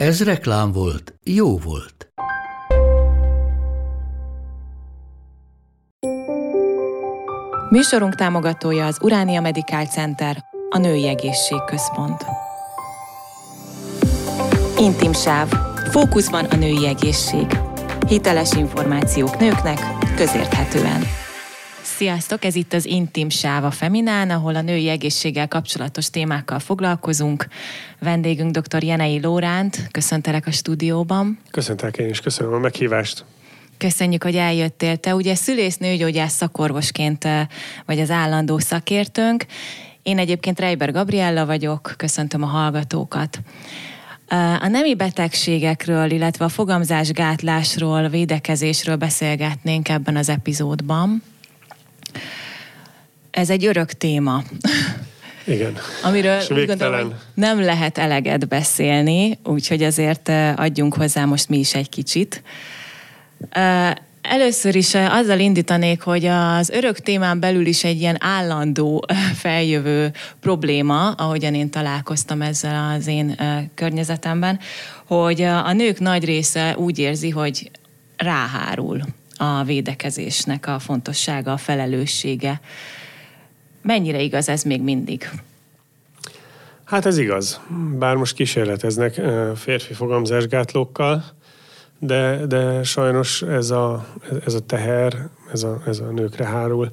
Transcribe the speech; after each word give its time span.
Ez 0.00 0.24
reklám 0.24 0.72
volt, 0.72 1.14
jó 1.24 1.58
volt. 1.58 2.12
Műsorunk 7.70 8.14
támogatója 8.14 8.86
az 8.86 8.98
Uránia 9.02 9.40
Medical 9.40 9.84
Center, 9.86 10.44
a 10.70 10.78
Női 10.78 11.08
Egészségközpont. 11.08 12.24
Intim 14.78 15.12
sáv. 15.12 15.52
Fókuszban 15.90 16.44
a 16.44 16.56
női 16.56 16.86
egészség. 16.86 17.46
Hiteles 18.08 18.52
információk 18.52 19.38
nőknek, 19.38 19.78
közérthetően. 20.16 21.19
Sziasztok, 22.00 22.44
ez 22.44 22.54
itt 22.54 22.72
az 22.72 22.84
Intim 22.84 23.28
Sáv 23.28 23.64
a 23.64 23.70
Feminán, 23.70 24.30
ahol 24.30 24.56
a 24.56 24.60
női 24.60 24.88
egészséggel 24.88 25.48
kapcsolatos 25.48 26.10
témákkal 26.10 26.58
foglalkozunk. 26.58 27.46
Vendégünk 27.98 28.56
dr. 28.56 28.82
Jenei 28.82 29.20
Lóránt, 29.20 29.88
köszöntelek 29.90 30.46
a 30.46 30.50
stúdióban. 30.50 31.38
Köszöntelek 31.50 31.96
én 31.96 32.08
is, 32.08 32.20
köszönöm 32.20 32.52
a 32.52 32.58
meghívást. 32.58 33.24
Köszönjük, 33.78 34.22
hogy 34.22 34.36
eljöttél. 34.36 34.96
Te 34.96 35.14
ugye 35.14 35.34
szülész 35.34 35.76
nőgyógyász 35.76 36.34
szakorvosként 36.34 37.26
vagy 37.86 38.00
az 38.00 38.10
állandó 38.10 38.58
szakértőnk. 38.58 39.46
Én 40.02 40.18
egyébként 40.18 40.60
Reiber 40.60 40.92
Gabriella 40.92 41.46
vagyok, 41.46 41.94
köszöntöm 41.96 42.42
a 42.42 42.46
hallgatókat. 42.46 43.40
A 44.60 44.68
nemi 44.68 44.94
betegségekről, 44.94 46.10
illetve 46.10 46.44
a 46.44 46.48
fogamzásgátlásról, 46.48 48.08
védekezésről 48.08 48.96
beszélgetnénk 48.96 49.88
ebben 49.88 50.16
az 50.16 50.28
epizódban. 50.28 51.22
Ez 53.30 53.50
egy 53.50 53.66
örök 53.66 53.92
téma. 53.92 54.42
Igen. 55.44 55.76
Amiről 56.02 56.40
úgy 56.50 56.66
gondolom, 56.66 57.00
hogy 57.00 57.14
nem 57.34 57.60
lehet 57.60 57.98
eleget 57.98 58.48
beszélni, 58.48 59.38
úgyhogy 59.44 59.82
azért 59.82 60.28
adjunk 60.56 60.94
hozzá 60.94 61.24
most 61.24 61.48
mi 61.48 61.58
is 61.58 61.74
egy 61.74 61.88
kicsit. 61.88 62.42
Először 64.22 64.74
is 64.74 64.94
azzal 64.94 65.38
indítanék, 65.38 66.02
hogy 66.02 66.24
az 66.26 66.68
örök 66.68 66.98
témán 66.98 67.40
belül 67.40 67.66
is 67.66 67.84
egy 67.84 68.00
ilyen 68.00 68.16
állandó 68.20 69.04
feljövő 69.34 70.12
probléma, 70.40 71.10
ahogyan 71.10 71.54
én 71.54 71.70
találkoztam 71.70 72.42
ezzel 72.42 72.94
az 72.96 73.06
én 73.06 73.36
környezetemben, 73.74 74.58
hogy 75.06 75.42
a 75.42 75.72
nők 75.72 75.98
nagy 75.98 76.24
része 76.24 76.74
úgy 76.76 76.98
érzi, 76.98 77.30
hogy 77.30 77.70
ráhárul 78.16 79.00
a 79.36 79.62
védekezésnek 79.62 80.66
a 80.66 80.78
fontossága, 80.78 81.52
a 81.52 81.56
felelőssége. 81.56 82.60
Mennyire 83.82 84.20
igaz 84.20 84.48
ez 84.48 84.62
még 84.62 84.82
mindig? 84.82 85.30
Hát 86.84 87.06
ez 87.06 87.18
igaz. 87.18 87.60
Bár 87.98 88.16
most 88.16 88.34
kísérleteznek 88.34 89.20
férfi 89.56 89.92
fogamzásgátlókkal, 89.92 91.24
de, 91.98 92.46
de 92.46 92.82
sajnos 92.82 93.42
ez 93.42 93.70
a, 93.70 94.06
ez 94.44 94.54
a 94.54 94.60
teher, 94.60 95.28
ez 95.52 95.62
a, 95.62 95.82
ez 95.86 95.98
a 95.98 96.10
nőkre 96.10 96.44
hárul. 96.44 96.90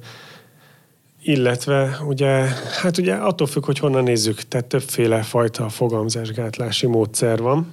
Illetve 1.22 1.98
ugye, 2.06 2.48
hát 2.82 2.98
ugye 2.98 3.14
attól 3.14 3.46
függ, 3.46 3.64
hogy 3.64 3.78
honnan 3.78 4.02
nézzük, 4.02 4.42
tehát 4.42 4.66
többféle 4.66 5.22
fajta 5.22 5.68
fogamzásgátlási 5.68 6.86
módszer 6.86 7.38
van. 7.38 7.72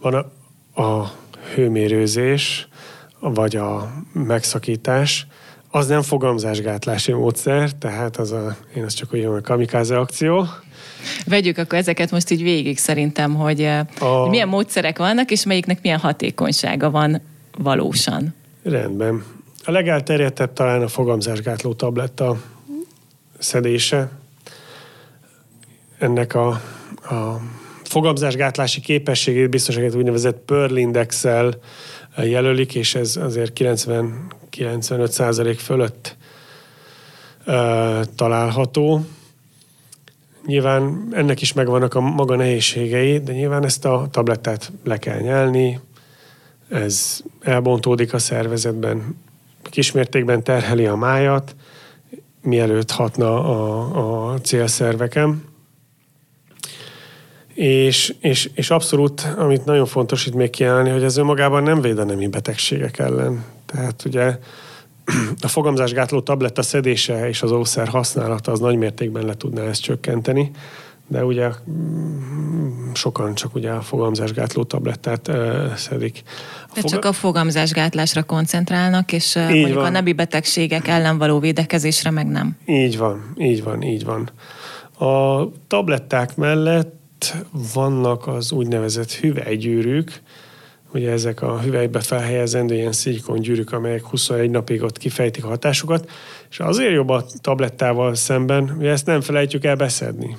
Van 0.00 0.14
a, 0.14 0.82
a 0.82 1.12
hőmérőzés, 1.54 2.68
vagy 3.20 3.56
a 3.56 3.92
megszakítás, 4.12 5.26
az 5.70 5.86
nem 5.86 6.02
fogamzásgátlási 6.02 7.12
módszer, 7.12 7.72
tehát 7.72 8.16
az 8.16 8.32
a, 8.32 8.56
én 8.76 8.84
azt 8.84 8.96
csak 8.96 9.14
úgy 9.14 9.24
a 9.24 9.40
kamikáze 9.40 9.98
akció. 9.98 10.46
Vegyük 11.26 11.58
akkor 11.58 11.78
ezeket 11.78 12.10
most 12.10 12.30
így 12.30 12.42
végig 12.42 12.78
szerintem, 12.78 13.34
hogy, 13.34 13.62
a... 13.64 13.86
hogy 13.98 14.30
milyen 14.30 14.48
módszerek 14.48 14.98
vannak, 14.98 15.30
és 15.30 15.44
melyiknek 15.44 15.82
milyen 15.82 15.98
hatékonysága 15.98 16.90
van 16.90 17.20
valósan. 17.58 18.34
Rendben. 18.62 19.24
A 19.64 19.70
legelterjedtebb 19.70 20.52
talán 20.52 20.82
a 20.82 20.88
fogamzásgátló 20.88 21.72
tabletta 21.72 22.36
szedése. 23.38 24.10
Ennek 25.98 26.34
a, 26.34 26.48
a 27.02 27.40
fogamzásgátlási 27.82 28.80
képességét 28.80 29.50
biztosan 29.50 29.94
úgynevezett 29.94 30.38
Pearl 30.46 30.76
Index-el 30.76 31.58
jelölik, 32.24 32.74
és 32.74 32.94
ez 32.94 33.16
azért 33.16 33.52
90-95 33.60 35.08
százalék 35.08 35.58
fölött 35.58 36.16
található. 38.14 39.04
Nyilván 40.46 41.08
ennek 41.12 41.40
is 41.40 41.52
megvannak 41.52 41.94
a 41.94 42.00
maga 42.00 42.36
nehézségei, 42.36 43.18
de 43.18 43.32
nyilván 43.32 43.64
ezt 43.64 43.84
a 43.84 44.08
tablettát 44.10 44.72
le 44.84 44.96
kell 44.98 45.20
nyelni, 45.20 45.80
ez 46.68 47.20
elbontódik 47.40 48.12
a 48.12 48.18
szervezetben, 48.18 49.16
kismértékben 49.62 50.42
terheli 50.42 50.86
a 50.86 50.96
májat, 50.96 51.56
mielőtt 52.42 52.90
hatna 52.90 53.44
a, 53.44 54.32
a 54.32 54.38
célszerveken. 54.40 55.47
És, 57.58 58.14
és, 58.20 58.50
és 58.54 58.70
abszolút, 58.70 59.28
amit 59.36 59.64
nagyon 59.64 59.86
fontos 59.86 60.26
itt 60.26 60.34
még 60.34 60.50
kiemelni, 60.50 60.90
hogy 60.90 61.02
ez 61.02 61.16
önmagában 61.16 61.62
nem 61.62 61.80
véd 61.80 61.98
a 61.98 62.04
nemi 62.04 62.26
betegségek 62.26 62.98
ellen. 62.98 63.44
Tehát 63.66 64.02
ugye 64.04 64.38
a 65.40 65.48
fogamzásgátló 65.48 66.20
tabletta 66.20 66.62
szedése 66.62 67.28
és 67.28 67.42
az 67.42 67.50
ószer 67.50 67.88
használata 67.88 68.52
az 68.52 68.60
nagy 68.60 68.76
mértékben 68.76 69.26
le 69.26 69.34
tudná 69.34 69.62
ezt 69.62 69.82
csökkenteni, 69.82 70.50
de 71.06 71.24
ugye 71.24 71.48
mm, 71.70 72.92
sokan 72.92 73.34
csak 73.34 73.54
ugye 73.54 73.70
a 73.70 73.80
fogamzásgátló 73.80 74.64
tablettát 74.64 75.30
szedik. 75.76 76.22
A 76.62 76.72
de 76.74 76.80
csak 76.80 77.04
a 77.04 77.12
fogamzásgátlásra 77.12 78.22
koncentrálnak, 78.22 79.12
és 79.12 79.34
uh, 79.34 79.50
mondjuk 79.50 79.74
van. 79.74 79.84
a 79.84 79.90
nebi 79.90 80.12
betegségek 80.12 80.88
ellen 80.88 81.18
való 81.18 81.38
védekezésre 81.38 82.10
meg 82.10 82.26
nem. 82.26 82.56
Így 82.66 82.98
van, 82.98 83.34
így 83.36 83.62
van, 83.62 83.82
így 83.82 84.04
van. 84.04 84.30
A 85.08 85.48
tabletták 85.66 86.36
mellett 86.36 86.96
vannak 87.74 88.26
az 88.26 88.52
úgynevezett 88.52 89.12
hüvelygyűrűk, 89.12 90.22
ugye 90.92 91.10
ezek 91.10 91.42
a 91.42 91.60
hüvelybe 91.60 92.00
felhelyezendő 92.00 92.74
ilyen 92.74 92.92
gyűrűk, 93.40 93.72
amelyek 93.72 94.04
21 94.04 94.50
napig 94.50 94.82
ott 94.82 94.98
kifejtik 94.98 95.44
a 95.44 95.48
hatásukat, 95.48 96.10
és 96.50 96.60
azért 96.60 96.92
jobb 96.92 97.08
a 97.08 97.24
tablettával 97.40 98.14
szemben, 98.14 98.68
hogy 98.68 98.86
ezt 98.86 99.06
nem 99.06 99.20
felejtjük 99.20 99.64
el 99.64 99.76
beszedni. 99.76 100.36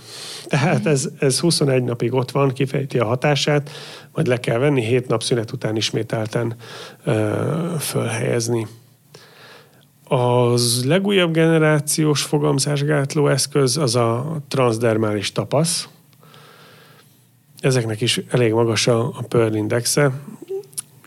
Tehát 0.48 0.86
ez, 0.86 1.10
ez 1.20 1.40
21 1.40 1.84
napig 1.84 2.14
ott 2.14 2.32
van, 2.32 2.54
kifejti 2.54 3.00
a 3.00 3.06
hatását, 3.06 3.70
majd 4.14 4.28
le 4.28 4.40
kell 4.40 4.58
venni, 4.58 4.82
7 4.82 5.08
nap 5.08 5.24
szünet 5.24 5.52
után 5.52 5.76
ismételten 5.76 6.56
ö, 7.04 7.34
fölhelyezni. 7.80 8.68
Az 10.04 10.84
legújabb 10.86 11.34
generációs 11.34 12.22
fogamzásgátló 12.22 13.28
eszköz 13.28 13.78
az 13.78 13.96
a 13.96 14.38
transdermális 14.48 15.32
tapasz, 15.32 15.88
ezeknek 17.62 18.02
is 18.02 18.22
elég 18.30 18.54
magas 18.54 18.88
a, 18.88 19.08
a 19.08 19.24
Pearl 19.28 19.56
indexe, 19.56 20.12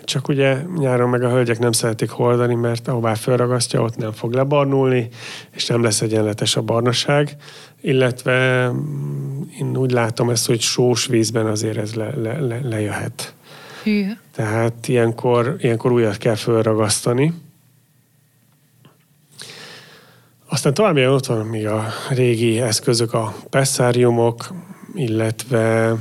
csak 0.05 0.29
ugye 0.29 0.63
nyáron 0.77 1.09
meg 1.09 1.23
a 1.23 1.31
hölgyek 1.31 1.59
nem 1.59 1.73
szeretik 1.73 2.11
hordani, 2.11 2.55
mert 2.55 2.89
ahová 2.89 3.15
felragasztja, 3.15 3.83
ott 3.83 3.97
nem 3.97 4.13
fog 4.13 4.33
lebarnulni, 4.33 5.09
és 5.51 5.67
nem 5.67 5.83
lesz 5.83 6.01
egyenletes 6.01 6.57
a 6.57 6.63
barnaság, 6.63 7.37
illetve 7.81 8.69
mm, 8.71 9.43
én 9.61 9.77
úgy 9.77 9.91
látom 9.91 10.31
ezt, 10.31 10.47
hogy 10.47 10.61
sós 10.61 11.07
vízben 11.07 11.47
azért 11.47 11.77
ez 11.77 11.95
le, 11.95 12.15
le, 12.17 12.41
le, 12.41 12.61
lejöhet. 12.63 13.35
Hű. 13.83 14.05
Tehát 14.35 14.89
ilyenkor, 14.89 15.57
ilyenkor 15.59 15.93
újat 15.93 16.17
kell 16.17 16.35
felragasztani. 16.35 17.33
Aztán 20.49 20.75
tovább 20.75 20.97
ott 20.97 21.27
van 21.27 21.47
még 21.47 21.67
a 21.67 21.87
régi 22.11 22.61
eszközök, 22.61 23.15
a 23.15 23.35
pesszáriumok, 23.51 24.53
illetve 24.95 25.95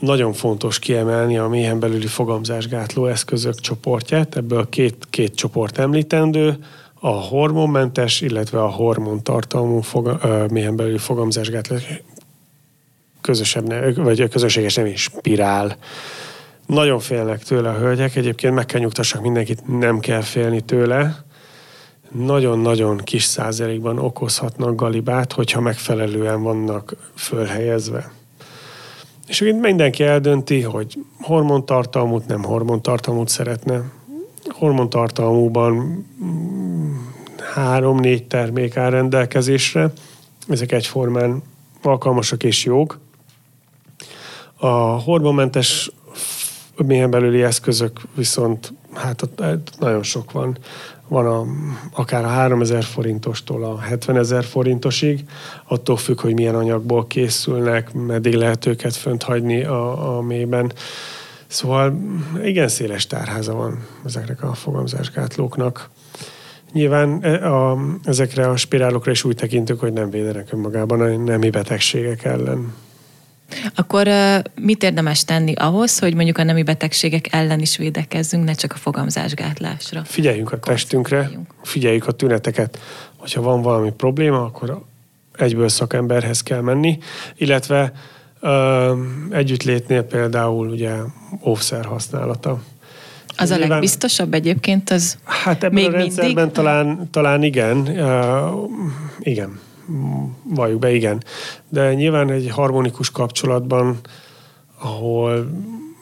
nagyon 0.00 0.32
fontos 0.32 0.78
kiemelni 0.78 1.38
a 1.38 1.48
méhen 1.48 1.78
belüli 1.78 2.06
fogamzásgátló 2.06 3.06
eszközök 3.06 3.54
csoportját. 3.54 4.36
Ebből 4.36 4.68
két, 4.68 5.06
két 5.10 5.34
csoport 5.34 5.78
említendő, 5.78 6.58
a 7.00 7.08
hormonmentes, 7.08 8.20
illetve 8.20 8.62
a 8.62 8.68
hormontartalmú 8.68 9.80
foga, 9.80 10.18
ö, 10.22 10.46
méhen 10.50 10.76
belüli 10.76 10.98
fogamzásgátló 10.98 11.76
közösebb, 13.20 13.94
vagy 13.94 14.28
közösséges 14.28 14.74
nem 14.74 14.86
is 14.86 15.02
spirál 15.02 15.76
Nagyon 16.66 16.98
félnek 16.98 17.42
tőle 17.42 17.68
a 17.68 17.78
hölgyek, 17.78 18.16
egyébként 18.16 18.54
meg 18.54 18.66
kell 18.66 18.80
nyugtassak 18.80 19.22
mindenkit, 19.22 19.78
nem 19.78 19.98
kell 19.98 20.20
félni 20.20 20.60
tőle. 20.60 21.24
Nagyon-nagyon 22.10 22.96
kis 22.96 23.24
százalékban 23.24 23.98
okozhatnak 23.98 24.74
galibát, 24.74 25.32
hogyha 25.32 25.60
megfelelően 25.60 26.42
vannak 26.42 26.96
fölhelyezve. 27.14 28.19
És 29.30 29.40
itt 29.40 29.60
mindenki 29.60 30.02
eldönti, 30.02 30.62
hogy 30.62 30.98
hormontartalmút, 31.20 32.26
nem 32.26 32.42
hormontartalmút 32.42 33.28
szeretne. 33.28 33.82
Hormontartalmúban 34.48 35.72
mm, 36.24 36.96
három-négy 37.54 38.26
termék 38.26 38.76
áll 38.76 38.90
rendelkezésre. 38.90 39.92
Ezek 40.48 40.72
egyformán 40.72 41.42
alkalmasak 41.82 42.42
és 42.42 42.64
jók. 42.64 42.98
A 44.56 44.68
hormonmentes 44.76 45.90
mélyen 46.76 47.10
belüli 47.10 47.42
eszközök 47.42 48.00
viszont 48.14 48.72
hát 48.94 49.28
nagyon 49.78 50.02
sok 50.02 50.32
van. 50.32 50.58
Van 51.10 51.26
a, 51.26 51.46
akár 51.92 52.24
a 52.24 52.28
3000 52.28 52.84
forintostól 52.84 53.64
a 53.64 53.78
70 53.78 54.16
ezer 54.16 54.44
forintosig, 54.44 55.24
attól 55.64 55.96
függ, 55.96 56.20
hogy 56.20 56.34
milyen 56.34 56.54
anyagból 56.54 57.06
készülnek, 57.06 57.92
meddig 57.92 58.34
lehet 58.34 58.66
őket 58.66 58.96
fönt 58.96 59.22
hagyni 59.22 59.64
a, 59.64 60.16
a 60.16 60.20
mélyben. 60.20 60.72
Szóval 61.46 62.00
igen 62.44 62.68
széles 62.68 63.06
tárháza 63.06 63.54
van 63.54 63.86
ezeknek 64.04 64.42
a 64.42 64.54
fogamzásgátlóknak. 64.54 65.90
Nyilván 66.72 67.18
e, 67.22 67.52
a, 67.52 67.78
ezekre 68.04 68.48
a 68.48 68.56
spirálokra 68.56 69.10
is 69.10 69.24
úgy 69.24 69.36
tekintünk, 69.36 69.80
hogy 69.80 69.92
nem 69.92 70.10
védenek 70.10 70.52
önmagában 70.52 71.00
a 71.00 71.16
nemi 71.16 71.50
betegségek 71.50 72.24
ellen. 72.24 72.74
Akkor 73.74 74.08
mit 74.60 74.82
érdemes 74.82 75.24
tenni 75.24 75.52
ahhoz, 75.52 75.98
hogy 75.98 76.14
mondjuk 76.14 76.38
a 76.38 76.42
nemi 76.42 76.62
betegségek 76.62 77.26
ellen 77.30 77.60
is 77.60 77.76
védekezzünk, 77.76 78.44
ne 78.44 78.52
csak 78.52 78.72
a 78.72 78.76
fogamzásgátlásra? 78.76 80.02
Figyeljünk 80.04 80.52
a 80.52 80.58
testünkre, 80.58 81.30
figyeljük 81.62 82.06
a 82.06 82.12
tüneteket. 82.12 82.78
Hogyha 83.16 83.42
van 83.42 83.62
valami 83.62 83.90
probléma, 83.90 84.44
akkor 84.44 84.82
egyből 85.36 85.68
szakemberhez 85.68 86.42
kell 86.42 86.60
menni, 86.60 86.98
illetve 87.36 87.92
ö, 88.40 88.92
együttlétnél 89.30 90.02
például 90.02 90.68
ugye 90.68 90.92
óvszer 91.44 91.84
használata. 91.84 92.62
Az 93.36 93.48
Nyilván, 93.48 93.70
a 93.70 93.72
legbiztosabb 93.72 94.34
egyébként, 94.34 94.90
az 94.90 95.18
Hát 95.24 95.64
ebben 95.64 95.72
még 95.72 95.86
a 95.86 95.90
rendszerben 95.90 96.34
mindig? 96.34 96.52
talán, 96.52 97.08
talán 97.10 97.42
igen. 97.42 97.76
Uh, 97.76 98.70
igen 99.18 99.58
valljuk 100.42 100.78
be, 100.78 100.92
igen. 100.92 101.22
De 101.68 101.94
nyilván 101.94 102.30
egy 102.30 102.50
harmonikus 102.50 103.10
kapcsolatban, 103.10 103.98
ahol 104.78 105.50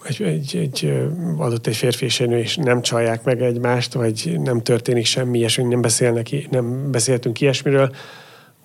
egy, 0.02 0.23
egy, 0.23 0.56
egy 0.56 1.08
adott 1.38 1.67
egy 1.67 1.76
férfi 1.76 2.05
és 2.05 2.20
egy 2.20 2.29
nő, 2.29 2.38
és 2.38 2.56
nem 2.56 2.82
csalják 2.82 3.25
meg 3.25 3.43
egymást, 3.43 3.93
vagy 3.93 4.37
nem 4.43 4.62
történik 4.62 5.05
semmi 5.05 5.38
ilyesmi, 5.38 5.64
nem, 5.64 5.81
beszélnek, 5.81 6.50
nem 6.50 6.90
beszéltünk 6.90 7.40
ilyesmiről, 7.40 7.94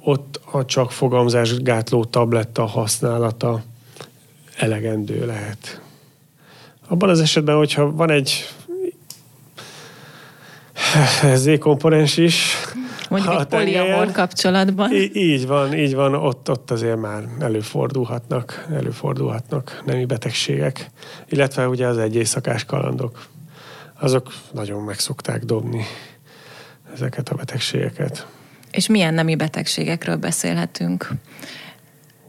ott 0.04 0.40
a 0.52 0.66
csak 0.66 0.92
fogamzásgátló 0.92 2.04
tabletta 2.04 2.66
használata 2.66 3.64
elegendő 4.58 5.26
lehet. 5.26 5.82
Abban 6.88 7.10
az 7.10 7.20
esetben, 7.20 7.56
hogyha 7.56 7.92
van 7.92 8.12
egy 8.12 8.48
Z-komponens 11.36 12.18
is, 12.18 12.56
Mondjuk 13.14 13.40
egy 13.40 13.46
poliamor 13.46 14.12
kapcsolatban. 14.12 14.92
Í- 14.92 15.16
így 15.16 15.48
van, 15.48 15.74
így 15.74 15.96
van, 15.96 16.14
ott, 16.14 16.50
ott 16.50 16.72
azért 16.72 16.98
már 16.98 17.24
előfordulhatnak, 17.40 18.66
előfordulhatnak 18.74 19.82
nemi 19.86 20.06
betegségek, 20.06 20.90
illetve 21.30 21.68
ugye 21.68 21.88
az 21.88 21.98
egy 21.98 22.16
éjszakás 22.16 22.66
kalandok. 22.66 23.26
Azok 24.00 24.34
nagyon 24.52 24.84
meg 24.84 25.00
szokták 25.00 25.44
dobni 25.44 25.84
ezeket 26.94 27.30
a 27.30 27.36
betegségeket. 27.36 28.28
És 28.72 28.88
milyen 28.88 29.14
nemi 29.14 29.36
betegségekről 29.36 30.16
beszélhetünk? 30.16 31.10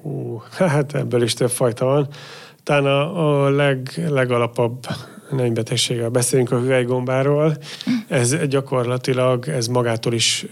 Hú, 0.02 0.42
hát 0.58 0.94
ebből 0.94 1.22
is 1.22 1.34
több 1.34 1.50
fajta 1.50 1.84
van. 1.84 2.08
Talán 2.62 2.86
a, 2.86 3.44
a 3.44 3.50
leg, 3.50 3.90
legalapabb 4.08 4.86
nemi 5.30 5.50
betegséggel 5.50 6.08
beszélünk 6.08 6.50
a 6.50 6.58
hüvelygombáról. 6.58 7.56
Ez 8.08 8.36
gyakorlatilag, 8.46 9.48
ez 9.48 9.66
magától 9.66 10.12
is 10.12 10.46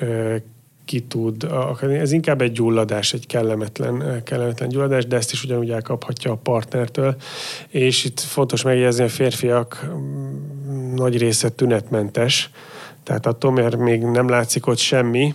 ki 0.85 1.01
tud. 1.01 1.47
Ez 1.81 2.13
inkább 2.13 2.41
egy 2.41 2.53
gyulladás, 2.53 3.13
egy 3.13 3.27
kellemetlen, 3.27 4.23
kellemetlen 4.25 4.69
gyulladás, 4.69 5.07
de 5.07 5.17
ezt 5.17 5.33
is 5.33 5.45
ugyanúgy 5.45 5.71
elkaphatja 5.71 6.33
a 6.33 6.37
partnertől. 6.37 7.17
És 7.69 8.05
itt 8.05 8.21
fontos 8.21 8.63
megjegyezni, 8.63 9.05
a 9.05 9.09
férfiak 9.09 9.87
mm, 9.95 10.95
nagy 10.95 11.19
része 11.19 11.49
tünetmentes, 11.49 12.51
tehát 13.03 13.27
attól, 13.27 13.53
mert 13.53 13.77
még 13.77 14.03
nem 14.03 14.29
látszik 14.29 14.67
ott 14.67 14.79
semmi, 14.79 15.35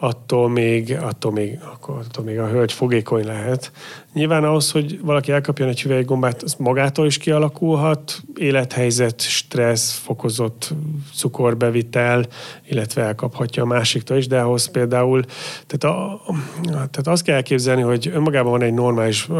attól 0.00 0.48
még, 0.48 0.96
attól 1.00 1.32
még, 1.32 1.58
akkor, 1.72 1.96
attól 1.96 2.24
még 2.24 2.38
a 2.38 2.46
hölgy 2.46 2.72
fogékony 2.72 3.24
lehet. 3.24 3.72
Nyilván 4.12 4.44
ahhoz, 4.44 4.70
hogy 4.70 5.00
valaki 5.00 5.32
elkapjon 5.32 5.68
egy 5.68 5.82
hüvelygombát, 5.82 6.42
az 6.42 6.54
magától 6.58 7.06
is 7.06 7.18
kialakulhat, 7.18 8.22
élethelyzet, 8.34 9.20
stressz, 9.20 9.92
fokozott 9.92 10.74
cukorbevitel, 11.14 12.26
illetve 12.68 13.02
elkaphatja 13.02 13.62
a 13.62 13.66
másiktól 13.66 14.16
is, 14.16 14.26
de 14.26 14.40
ahhoz 14.40 14.70
például, 14.70 15.22
tehát, 15.66 15.96
a, 15.96 16.20
tehát 16.62 17.06
azt 17.06 17.22
kell 17.22 17.34
elképzelni, 17.34 17.82
hogy 17.82 18.10
önmagában 18.14 18.50
van 18.50 18.62
egy 18.62 18.74
normális 18.74 19.28
uh, 19.28 19.38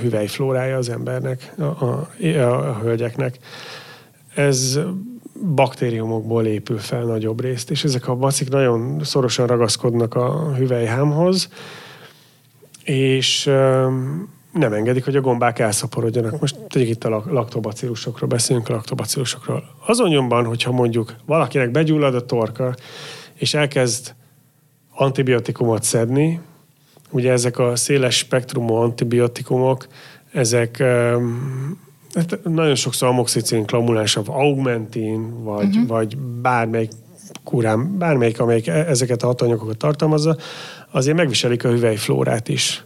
hüvelyflórája 0.00 0.76
az 0.76 0.88
embernek, 0.88 1.54
a, 1.58 1.62
a, 1.62 2.08
a, 2.22 2.68
a 2.68 2.78
hölgyeknek. 2.82 3.38
Ez 4.34 4.78
baktériumokból 5.54 6.46
épül 6.46 6.78
fel 6.78 7.02
nagyobb 7.02 7.40
részt, 7.40 7.70
és 7.70 7.84
ezek 7.84 8.08
a 8.08 8.14
bacik 8.14 8.48
nagyon 8.48 9.00
szorosan 9.04 9.46
ragaszkodnak 9.46 10.14
a 10.14 10.54
hüvelyhámhoz, 10.54 11.48
és 12.84 13.44
nem 14.52 14.72
engedik, 14.72 15.04
hogy 15.04 15.16
a 15.16 15.20
gombák 15.20 15.58
elszaporodjanak. 15.58 16.40
Most 16.40 16.56
tegyük 16.68 16.88
itt 16.88 17.04
a 17.04 17.22
laktobacillusokról, 17.26 18.28
beszélünk 18.28 18.68
a 18.68 18.72
laktobacillusokról. 18.72 19.64
Azon 19.86 20.08
nyomban, 20.08 20.44
hogyha 20.44 20.72
mondjuk 20.72 21.14
valakinek 21.26 21.70
begyullad 21.70 22.14
a 22.14 22.26
torka, 22.26 22.74
és 23.34 23.54
elkezd 23.54 24.14
antibiotikumot 24.94 25.82
szedni, 25.82 26.40
ugye 27.10 27.32
ezek 27.32 27.58
a 27.58 27.76
széles 27.76 28.16
spektrumú 28.16 28.74
antibiotikumok, 28.74 29.86
ezek 30.32 30.82
Hát 32.14 32.38
nagyon 32.42 32.74
sokszor 32.74 33.08
amoxicillin, 33.08 33.66
klamulásav, 33.66 34.28
augmentin, 34.28 35.44
vagy, 35.44 35.66
uh-huh. 35.66 35.86
vagy 35.86 36.16
bármelyik 36.18 36.90
kurám, 37.44 37.98
bármelyik, 37.98 38.40
amelyik 38.40 38.66
e- 38.66 38.86
ezeket 38.88 39.22
a 39.22 39.26
hatanyagokat 39.26 39.76
tartalmazza, 39.76 40.36
azért 40.90 41.16
megviselik 41.16 41.64
a 41.64 41.68
hüvelyflórát 41.68 42.48
is. 42.48 42.84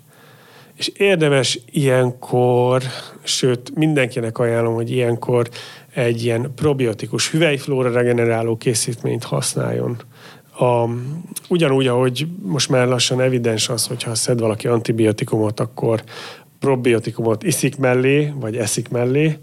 És 0.75 0.89
érdemes 0.89 1.61
ilyenkor, 1.71 2.83
sőt 3.23 3.75
mindenkinek 3.75 4.39
ajánlom, 4.39 4.75
hogy 4.75 4.91
ilyenkor 4.91 5.49
egy 5.95 6.25
ilyen 6.25 6.53
probiotikus 6.55 7.31
hüvelyflóra 7.31 7.91
regeneráló 7.91 8.57
készítményt 8.57 9.25
használjon. 9.25 9.97
A, 10.59 10.89
ugyanúgy, 11.49 11.87
ahogy 11.87 12.27
most 12.43 12.69
már 12.69 12.87
lassan 12.87 13.21
evidens 13.21 13.69
az, 13.69 13.87
hogy 13.87 14.03
ha 14.03 14.15
szed 14.15 14.41
valaki 14.41 14.67
antibiotikumot, 14.67 15.61
akkor 15.61 16.03
probiotikumot 16.61 17.43
iszik 17.43 17.77
mellé, 17.77 18.33
vagy 18.37 18.57
eszik 18.57 18.89
mellé, 18.89 19.39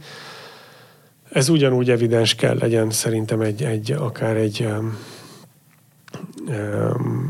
ez 1.30 1.50
ugyanúgy 1.50 1.90
evidens 1.90 2.36
kell 2.36 2.58
legyen 2.58 2.90
szerintem 2.90 3.42
egy, 3.42 3.64
egy 3.64 3.92
akár 3.92 4.36
egy 4.36 4.68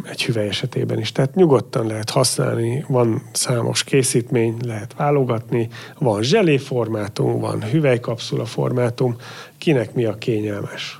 egy 0.09 0.23
hüvely 0.23 0.47
esetében 0.47 0.99
is. 0.99 1.11
Tehát 1.11 1.35
nyugodtan 1.35 1.87
lehet 1.87 2.09
használni, 2.09 2.85
van 2.87 3.21
számos 3.31 3.83
készítmény, 3.83 4.57
lehet 4.65 4.93
válogatni, 4.93 5.67
van 5.99 6.23
zselé 6.23 6.57
formátum, 6.57 7.39
van 7.39 7.63
hüvelykapszula 7.63 8.45
formátum, 8.45 9.15
kinek 9.57 9.93
mi 9.93 10.05
a 10.05 10.17
kényelmes. 10.17 10.99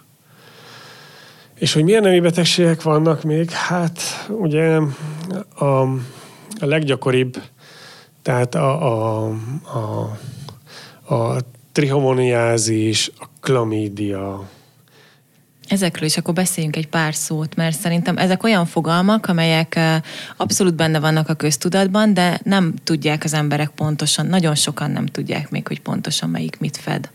És 1.56 1.74
hogy 1.74 1.84
milyen 1.84 2.01
nemi 2.01 2.20
betegségek 2.20 2.82
vannak 2.82 3.24
még? 3.24 3.50
Hát 3.50 4.00
ugye 4.30 4.80
a, 5.56 5.82
a 6.60 6.65
leggyakoribb 6.65 7.42
tehát 8.25 8.55
a, 8.55 8.70
a, 8.91 9.32
a, 9.63 11.15
a 11.15 11.38
trihomoniázis, 11.72 13.12
a 13.20 13.25
klamídia, 13.39 14.48
Ezekről 15.67 16.08
is 16.08 16.17
akkor 16.17 16.34
beszéljünk 16.34 16.75
egy 16.75 16.88
pár 16.88 17.15
szót, 17.15 17.55
mert 17.55 17.77
szerintem 17.77 18.17
ezek 18.17 18.44
olyan 18.44 18.65
fogalmak, 18.65 19.25
amelyek 19.25 19.79
abszolút 20.38 20.75
benne 20.75 21.00
vannak 21.00 21.29
a 21.29 21.34
köztudatban, 21.34 22.13
de 22.13 22.39
nem 22.44 22.74
tudják 22.84 23.24
az 23.24 23.34
emberek 23.34 23.70
pontosan, 23.70 24.25
nagyon 24.25 24.55
sokan 24.55 24.91
nem 24.91 25.05
tudják 25.05 25.50
még, 25.50 25.67
hogy 25.67 25.82
pontosan 25.82 26.29
melyik 26.29 26.60
mit 26.60 26.77
fed. 26.77 27.10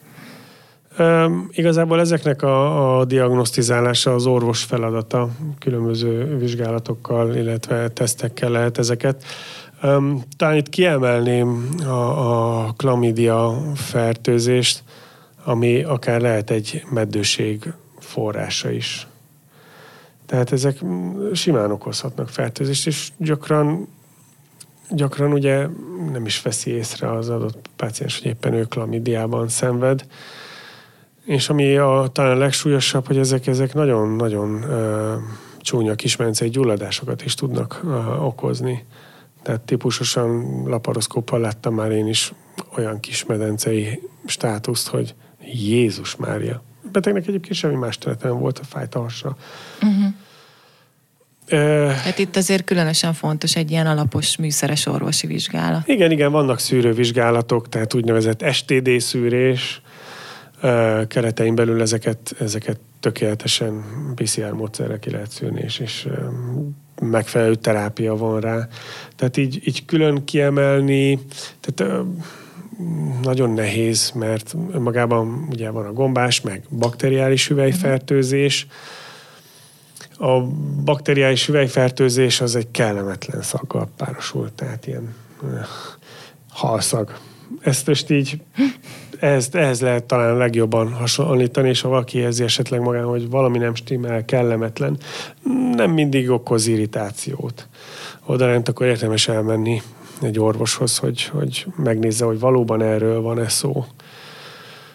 Um, 0.99 1.49
igazából 1.51 2.01
ezeknek 2.01 2.43
a, 2.43 2.99
a 2.99 3.05
diagnosztizálása 3.05 4.15
az 4.15 4.27
orvos 4.27 4.63
feladata, 4.63 5.29
különböző 5.59 6.37
vizsgálatokkal, 6.39 7.35
illetve 7.35 7.89
tesztekkel 7.89 8.51
lehet 8.51 8.79
ezeket 8.79 9.25
Um, 9.83 10.23
talán 10.37 10.57
itt 10.57 10.69
kiemelném 10.69 11.69
a, 11.85 12.65
a 12.65 12.73
klamidia 12.77 13.63
fertőzést, 13.75 14.83
ami 15.45 15.83
akár 15.83 16.21
lehet 16.21 16.51
egy 16.51 16.85
meddőség 16.91 17.73
forrása 17.99 18.71
is. 18.71 19.07
Tehát 20.27 20.53
ezek 20.53 20.79
simán 21.33 21.71
okozhatnak 21.71 22.29
fertőzést, 22.29 22.87
és 22.87 23.09
gyakran, 23.17 23.89
gyakran 24.91 25.33
ugye 25.33 25.67
nem 26.13 26.27
is 26.27 26.43
veszi 26.43 26.71
észre 26.71 27.13
az 27.13 27.29
adott 27.29 27.69
páciens, 27.77 28.19
hogy 28.19 28.31
éppen 28.31 28.53
ő 28.53 28.65
klamidiában 28.65 29.49
szenved. 29.49 30.07
És 31.25 31.49
ami 31.49 31.77
a, 31.77 32.09
talán 32.13 32.37
a 32.37 32.39
legsúlyosabb, 32.39 33.07
hogy 33.07 33.19
ezek, 33.19 33.47
ezek 33.47 33.75
nagyon-nagyon 33.75 34.65
csúnya 35.61 35.95
kismencei 35.95 36.49
gyulladásokat 36.49 37.25
is 37.25 37.35
tudnak 37.35 37.81
uh, 37.85 38.25
okozni. 38.25 38.85
Tehát 39.43 39.61
típusosan 39.61 40.63
laparoszkóppal 40.67 41.41
láttam 41.41 41.75
már 41.75 41.91
én 41.91 42.07
is 42.07 42.33
olyan 42.77 43.01
kismedencei 43.01 44.01
státuszt, 44.27 44.89
hogy 44.89 45.15
Jézus 45.55 46.17
Mária. 46.17 46.63
A 46.85 46.89
betegnek 46.93 47.27
egyébként 47.27 47.55
semmi 47.55 47.75
más 47.75 47.99
nem 48.23 48.39
volt, 48.39 48.59
a 48.59 48.65
fájt 48.65 48.95
a 48.95 49.01
hasra. 49.01 49.37
Uh-huh. 49.83 50.13
Hát 52.05 52.19
itt 52.19 52.37
azért 52.37 52.65
különösen 52.65 53.13
fontos 53.13 53.57
egy 53.57 53.71
ilyen 53.71 53.87
alapos 53.87 54.37
műszeres 54.37 54.87
orvosi 54.87 55.27
vizsgálat. 55.27 55.89
Igen, 55.89 56.11
igen, 56.11 56.33
vannak 56.33 56.59
szűrővizsgálatok, 56.59 57.69
tehát 57.69 57.95
úgynevezett 57.95 58.53
STD 58.53 59.01
szűrés, 59.01 59.83
keretein 61.09 61.55
belül 61.55 61.81
ezeket, 61.81 62.35
ezeket 62.39 62.79
tökéletesen 63.01 63.85
PCR 64.15 64.53
módszerre 64.53 64.99
ki 64.99 65.11
lehet 65.11 65.31
szűrni, 65.31 65.61
és, 65.61 65.79
és 65.79 66.09
megfelelő 67.01 67.55
terápia 67.55 68.17
van 68.17 68.41
rá. 68.41 68.69
Tehát 69.17 69.37
így, 69.37 69.61
így 69.65 69.85
külön 69.85 70.25
kiemelni, 70.25 71.19
tehát 71.61 72.05
nagyon 73.23 73.51
nehéz, 73.51 74.11
mert 74.15 74.55
magában 74.79 75.47
ugye 75.51 75.71
van 75.71 75.87
a 75.87 75.93
gombás, 75.93 76.41
meg 76.41 76.63
bakteriális 76.71 77.49
hüvelyfertőzés. 77.49 78.67
A 80.19 80.41
bakteriális 80.85 81.47
hüvelyfertőzés 81.47 82.41
az 82.41 82.57
egy 82.57 82.71
kellemetlen 82.71 83.43
szaggal 83.43 83.89
párosul, 83.97 84.51
tehát 84.55 84.87
ilyen 84.87 85.15
halszag. 86.51 87.19
Ezt 87.61 87.87
most 87.87 88.11
így 88.11 88.41
ehhez, 89.21 89.49
ehhez 89.53 89.81
lehet 89.81 90.05
talán 90.05 90.37
legjobban 90.37 90.93
hasonlítani, 90.93 91.69
és 91.69 91.81
ha 91.81 91.89
valaki 91.89 92.19
érzi 92.19 92.43
esetleg 92.43 92.81
magán, 92.81 93.05
hogy 93.05 93.31
valami 93.31 93.59
nem 93.59 93.75
stimmel, 93.75 94.25
kellemetlen, 94.25 94.99
nem 95.75 95.91
mindig 95.91 96.31
okoz 96.31 96.67
irritációt. 96.67 97.69
Oda 98.27 98.47
lent 98.47 98.69
akkor 98.69 98.87
érdemes 98.87 99.29
elmenni 99.29 99.83
egy 100.23 100.39
orvoshoz, 100.39 100.99
hogy, 100.99 101.25
hogy 101.25 101.67
megnézze, 101.77 102.25
hogy 102.25 102.39
valóban 102.39 102.83
erről 102.83 103.21
van-e 103.21 103.49
szó. 103.49 103.85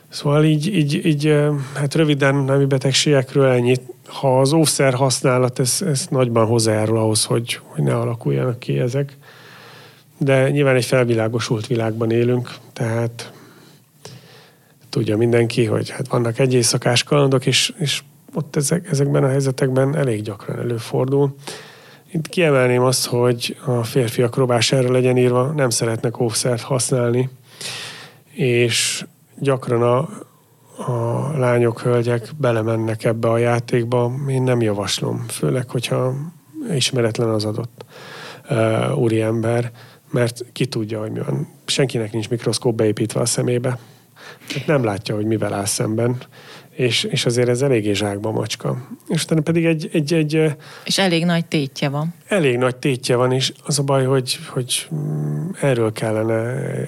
Szóval 0.10 0.44
így, 0.44 0.76
így, 0.76 1.06
így 1.06 1.36
hát 1.74 1.96
röviden 1.96 2.36
nemi 2.36 2.66
betegségekről 2.66 3.48
ennyit. 3.48 3.82
Ha 4.08 4.40
az 4.40 4.54
óvszer 4.54 4.94
használat, 4.94 5.60
ez, 5.60 5.82
ez 5.86 6.08
nagyban 6.10 6.46
hozzájárul 6.46 6.98
ahhoz, 6.98 7.26
hogy, 7.26 7.60
hogy 7.64 7.84
ne 7.84 7.96
alakuljanak 7.96 8.60
ki 8.60 8.80
ezek. 8.80 9.18
De 10.18 10.50
nyilván 10.50 10.76
egy 10.76 10.86
felvilágosult 10.86 11.68
világban 11.68 12.12
élünk, 12.12 12.56
tehát 12.74 13.32
tudja 14.96 15.18
mindenki, 15.18 15.66
hogy 15.66 15.90
hát 15.90 16.08
vannak 16.08 16.40
egy 16.40 16.54
éjszakás 16.54 17.04
kalandok, 17.04 17.46
és, 17.46 17.74
és 17.78 18.04
ott 18.34 18.56
ezek, 18.56 18.90
ezekben 18.92 19.24
a 19.24 19.28
helyzetekben 19.28 19.96
elég 19.96 20.22
gyakran 20.22 20.60
előfordul. 20.60 21.36
Itt 22.12 22.28
kiemelném 22.28 22.82
azt, 22.82 23.06
hogy 23.06 23.58
a 23.66 23.84
férfiak 23.84 24.36
robására 24.36 24.92
legyen 24.92 25.18
írva, 25.18 25.46
nem 25.46 25.70
szeretnek 25.70 26.20
óvszert 26.20 26.62
használni, 26.62 27.30
és 28.32 29.06
gyakran 29.40 29.82
a, 29.82 29.98
a 30.92 31.32
lányok, 31.38 31.82
hölgyek 31.82 32.30
belemennek 32.38 33.04
ebbe 33.04 33.30
a 33.30 33.38
játékba. 33.38 34.12
Én 34.28 34.42
nem 34.42 34.62
javaslom, 34.62 35.26
főleg, 35.28 35.70
hogyha 35.70 36.14
ismeretlen 36.74 37.30
az 37.30 37.46
adott 37.46 37.86
uh, 38.50 38.98
úriember, 38.98 39.72
mert 40.12 40.46
ki 40.52 40.66
tudja, 40.66 41.00
hogy 41.00 41.12
mi 41.12 41.20
van. 41.20 41.48
Senkinek 41.66 42.12
nincs 42.12 42.30
mikroszkóp 42.30 42.76
beépítve 42.76 43.20
a 43.20 43.26
szemébe. 43.26 43.78
Tehát 44.48 44.68
nem 44.68 44.84
látja, 44.84 45.16
hogy 45.16 45.26
mivel 45.26 45.54
áll 45.54 45.66
szemben, 45.66 46.18
és, 46.76 47.04
és 47.04 47.26
azért 47.26 47.50
ez 47.50 47.62
eléggé 47.62 47.94
zsákba 47.94 48.32
macska. 48.32 48.88
És 49.08 49.24
utána 49.24 49.42
pedig 49.42 49.66
egy, 49.66 49.90
egy, 49.94 50.14
egy... 50.14 50.56
És 50.86 50.98
elég 50.98 51.26
nagy 51.26 51.46
tétje 51.46 51.90
van. 51.90 52.14
Elég 52.28 52.58
nagy 52.58 52.76
tétje 52.76 53.16
van, 53.16 53.32
és 53.32 53.54
az 53.66 53.80
a 53.80 53.84
baj, 53.84 54.06
hogy, 54.06 54.40
hogy 54.48 54.88
mm, 54.96 55.50
erről 55.62 55.92
kellene 55.92 56.36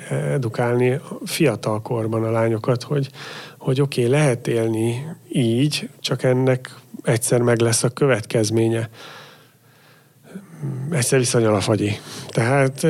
edukálni 0.10 1.00
fiatal 1.25 1.82
korban 1.82 2.24
a 2.24 2.32
lányokat, 2.32 2.84
hogy, 2.84 3.10
hogy 3.58 3.82
oké, 3.82 4.06
okay, 4.06 4.13
lehet 4.13 4.48
élni 4.48 5.06
így, 5.32 5.89
csak 6.00 6.24
ennek 6.24 6.75
egyszer 7.03 7.41
meg 7.41 7.60
lesz 7.60 7.84
a 7.84 7.89
következménye 7.89 8.89
egyszer 10.91 11.20
viszonyal 11.20 11.56
a 11.56 11.60
fagyi. 11.60 12.00
Tehát 12.27 12.82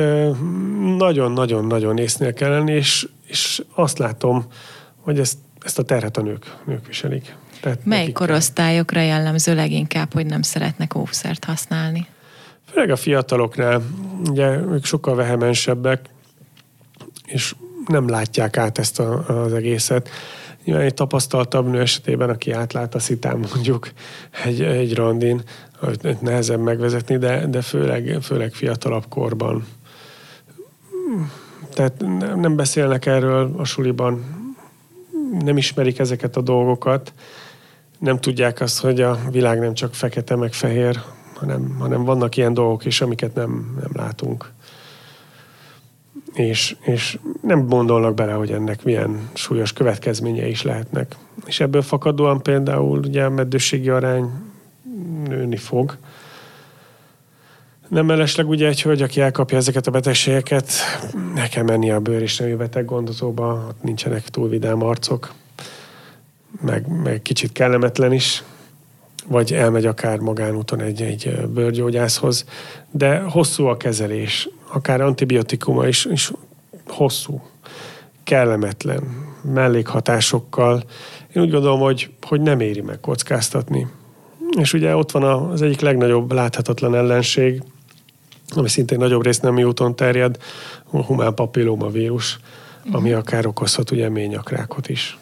nagyon-nagyon-nagyon 0.96 1.98
észnél 1.98 2.32
kell 2.32 2.50
lenni, 2.50 2.72
és, 2.72 3.08
és 3.28 3.62
azt 3.74 3.98
látom, 3.98 4.46
hogy 4.96 5.18
ezt, 5.18 5.38
ezt 5.60 5.78
a 5.78 5.82
terhet 5.82 6.16
a 6.16 6.22
nők, 6.22 6.56
nők 6.66 6.86
viselik. 6.86 7.36
Tehát 7.60 7.84
Mely 7.84 8.12
korosztályokra 8.12 9.00
jellemző 9.00 9.54
leginkább, 9.54 10.12
hogy 10.12 10.26
nem 10.26 10.42
szeretnek 10.42 10.94
óvszert 10.94 11.44
használni? 11.44 12.06
Főleg 12.72 12.90
a 12.90 12.96
fiataloknál, 12.96 13.82
ugye 14.28 14.46
ők 14.46 14.84
sokkal 14.84 15.14
vehemensebbek, 15.14 16.08
és 17.24 17.54
nem 17.86 18.08
látják 18.08 18.56
át 18.56 18.78
ezt 18.78 19.00
a, 19.00 19.42
az 19.44 19.52
egészet. 19.52 20.08
Nyilván 20.64 20.84
egy 20.84 20.94
tapasztaltabb 20.94 21.66
nő 21.66 21.80
esetében, 21.80 22.30
aki 22.30 22.50
átlát 22.50 22.94
a 22.94 22.98
szitán 22.98 23.46
mondjuk 23.52 23.90
egy, 24.44 24.62
egy 24.62 24.94
randin, 24.94 25.42
nehezebb 26.20 26.60
megvezetni, 26.60 27.18
de, 27.18 27.46
de 27.46 27.62
főleg, 27.62 28.18
főleg 28.22 28.52
fiatalabb 28.52 29.08
korban. 29.08 29.66
Tehát 31.74 32.04
nem 32.36 32.56
beszélnek 32.56 33.06
erről 33.06 33.54
a 33.56 33.64
suliban, 33.64 34.24
nem 35.44 35.56
ismerik 35.56 35.98
ezeket 35.98 36.36
a 36.36 36.40
dolgokat, 36.40 37.12
nem 37.98 38.20
tudják 38.20 38.60
azt, 38.60 38.80
hogy 38.80 39.00
a 39.00 39.18
világ 39.30 39.58
nem 39.58 39.74
csak 39.74 39.94
fekete 39.94 40.36
meg 40.36 40.52
fehér, 40.52 41.00
hanem, 41.34 41.76
hanem 41.78 42.04
vannak 42.04 42.36
ilyen 42.36 42.54
dolgok 42.54 42.84
is, 42.84 43.00
amiket 43.00 43.34
nem, 43.34 43.78
nem 43.80 43.90
látunk. 43.92 44.52
És, 46.32 46.76
és 46.80 47.18
nem 47.40 47.66
gondolnak 47.66 48.14
bele, 48.14 48.32
hogy 48.32 48.50
ennek 48.50 48.84
milyen 48.84 49.30
súlyos 49.34 49.72
következményei 49.72 50.50
is 50.50 50.62
lehetnek. 50.62 51.16
És 51.46 51.60
ebből 51.60 51.82
fakadóan 51.82 52.42
például 52.42 52.98
ugye 52.98 53.24
a 53.24 53.30
meddőségi 53.30 53.88
arány 53.88 54.30
nőni 55.24 55.56
fog. 55.56 55.96
Nem 57.88 58.06
mellesleg 58.06 58.48
ugye 58.48 58.66
egy 58.66 58.82
hölgy, 58.82 59.02
aki 59.02 59.20
elkapja 59.20 59.56
ezeket 59.56 59.86
a 59.86 59.90
betegségeket, 59.90 60.70
ne 61.34 61.48
kell 61.48 61.62
menni 61.62 61.90
a 61.90 62.00
bőr 62.00 62.22
és 62.22 62.38
női 62.38 62.54
beteg 62.54 62.84
gondozóba, 62.84 63.66
ott 63.68 63.82
nincsenek 63.82 64.28
túl 64.28 64.48
vidám 64.48 64.82
arcok, 64.82 65.32
meg, 66.60 67.02
meg 67.02 67.22
kicsit 67.22 67.52
kellemetlen 67.52 68.12
is, 68.12 68.42
vagy 69.26 69.52
elmegy 69.52 69.86
akár 69.86 70.18
magánúton 70.18 70.80
egy, 70.80 71.02
egy 71.02 71.46
bőrgyógyászhoz, 71.54 72.44
de 72.90 73.18
hosszú 73.18 73.66
a 73.66 73.76
kezelés, 73.76 74.48
akár 74.72 75.00
antibiotikuma 75.00 75.86
is, 75.86 76.04
is 76.04 76.32
hosszú, 76.86 77.40
kellemetlen, 78.24 79.02
mellékhatásokkal. 79.42 80.82
Én 81.34 81.42
úgy 81.42 81.50
gondolom, 81.50 81.80
hogy, 81.80 82.10
hogy 82.22 82.40
nem 82.40 82.60
éri 82.60 82.80
meg 82.80 83.00
kockáztatni. 83.00 83.86
És 84.58 84.72
ugye 84.72 84.96
ott 84.96 85.10
van 85.10 85.22
az 85.22 85.62
egyik 85.62 85.80
legnagyobb 85.80 86.32
láthatatlan 86.32 86.94
ellenség, 86.94 87.62
ami 88.54 88.68
szintén 88.68 88.98
nagyobb 88.98 89.24
részt 89.24 89.42
nem 89.42 89.58
úton 89.58 89.96
terjed, 89.96 90.36
a 90.90 91.02
humán 91.02 91.34
papilloma 91.34 91.88
vírus, 91.90 92.38
ami 92.92 93.08
mhm. 93.08 93.18
akár 93.18 93.46
okozhat 93.46 93.90
ugye 93.90 94.08
ményakrákot 94.08 94.88
is. 94.88 95.18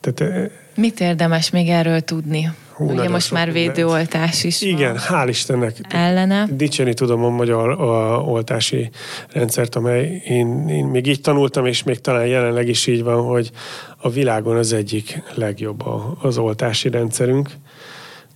Tehát, 0.00 0.50
Mit 0.74 1.00
érdemes 1.00 1.50
még 1.50 1.68
erről 1.68 2.00
tudni? 2.00 2.50
Hú, 2.72 2.90
Ugye 2.90 3.08
most 3.08 3.30
már 3.30 3.52
védőoltás 3.52 4.44
is 4.44 4.60
Igen, 4.60 4.92
van. 4.92 5.02
hál' 5.08 5.28
Istennek. 5.28 5.76
Ellene. 5.88 6.46
Dicsérni 6.50 6.94
tudom 6.94 7.24
a 7.24 7.28
magyar 7.28 7.70
a, 7.70 8.20
oltási 8.20 8.90
rendszert, 9.28 9.74
amely 9.74 10.22
én, 10.26 10.68
én 10.68 10.84
még 10.84 11.06
így 11.06 11.20
tanultam, 11.20 11.66
és 11.66 11.82
még 11.82 12.00
talán 12.00 12.26
jelenleg 12.26 12.68
is 12.68 12.86
így 12.86 13.02
van, 13.02 13.24
hogy 13.24 13.50
a 13.96 14.10
világon 14.10 14.56
az 14.56 14.72
egyik 14.72 15.22
legjobb 15.34 15.86
a, 15.86 16.16
az 16.22 16.38
oltási 16.38 16.90
rendszerünk. 16.90 17.50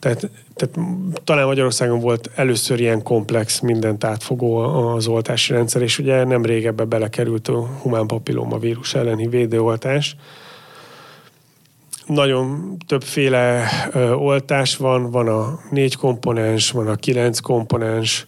Tehát, 0.04 0.30
tehát 0.54 0.88
talán 1.24 1.46
Magyarországon 1.46 2.00
volt 2.00 2.30
először 2.34 2.80
ilyen 2.80 3.02
komplex, 3.02 3.60
mindent 3.60 4.04
átfogó 4.04 4.56
az 4.56 5.06
oltási 5.06 5.52
rendszer, 5.52 5.82
és 5.82 5.98
ugye 5.98 6.24
nem 6.24 6.44
régebben 6.44 6.88
belekerült 6.88 7.48
a 7.48 7.66
humán 7.66 8.06
papilloma 8.06 8.58
vírus 8.58 8.94
elleni 8.94 9.28
védőoltás, 9.28 10.16
nagyon 12.06 12.76
többféle 12.86 13.66
ö, 13.92 14.12
oltás 14.12 14.76
van, 14.76 15.10
van 15.10 15.28
a 15.28 15.60
négy 15.70 15.96
komponens, 15.96 16.70
van 16.70 16.88
a 16.88 16.96
kilenc 16.96 17.40
komponens, 17.40 18.26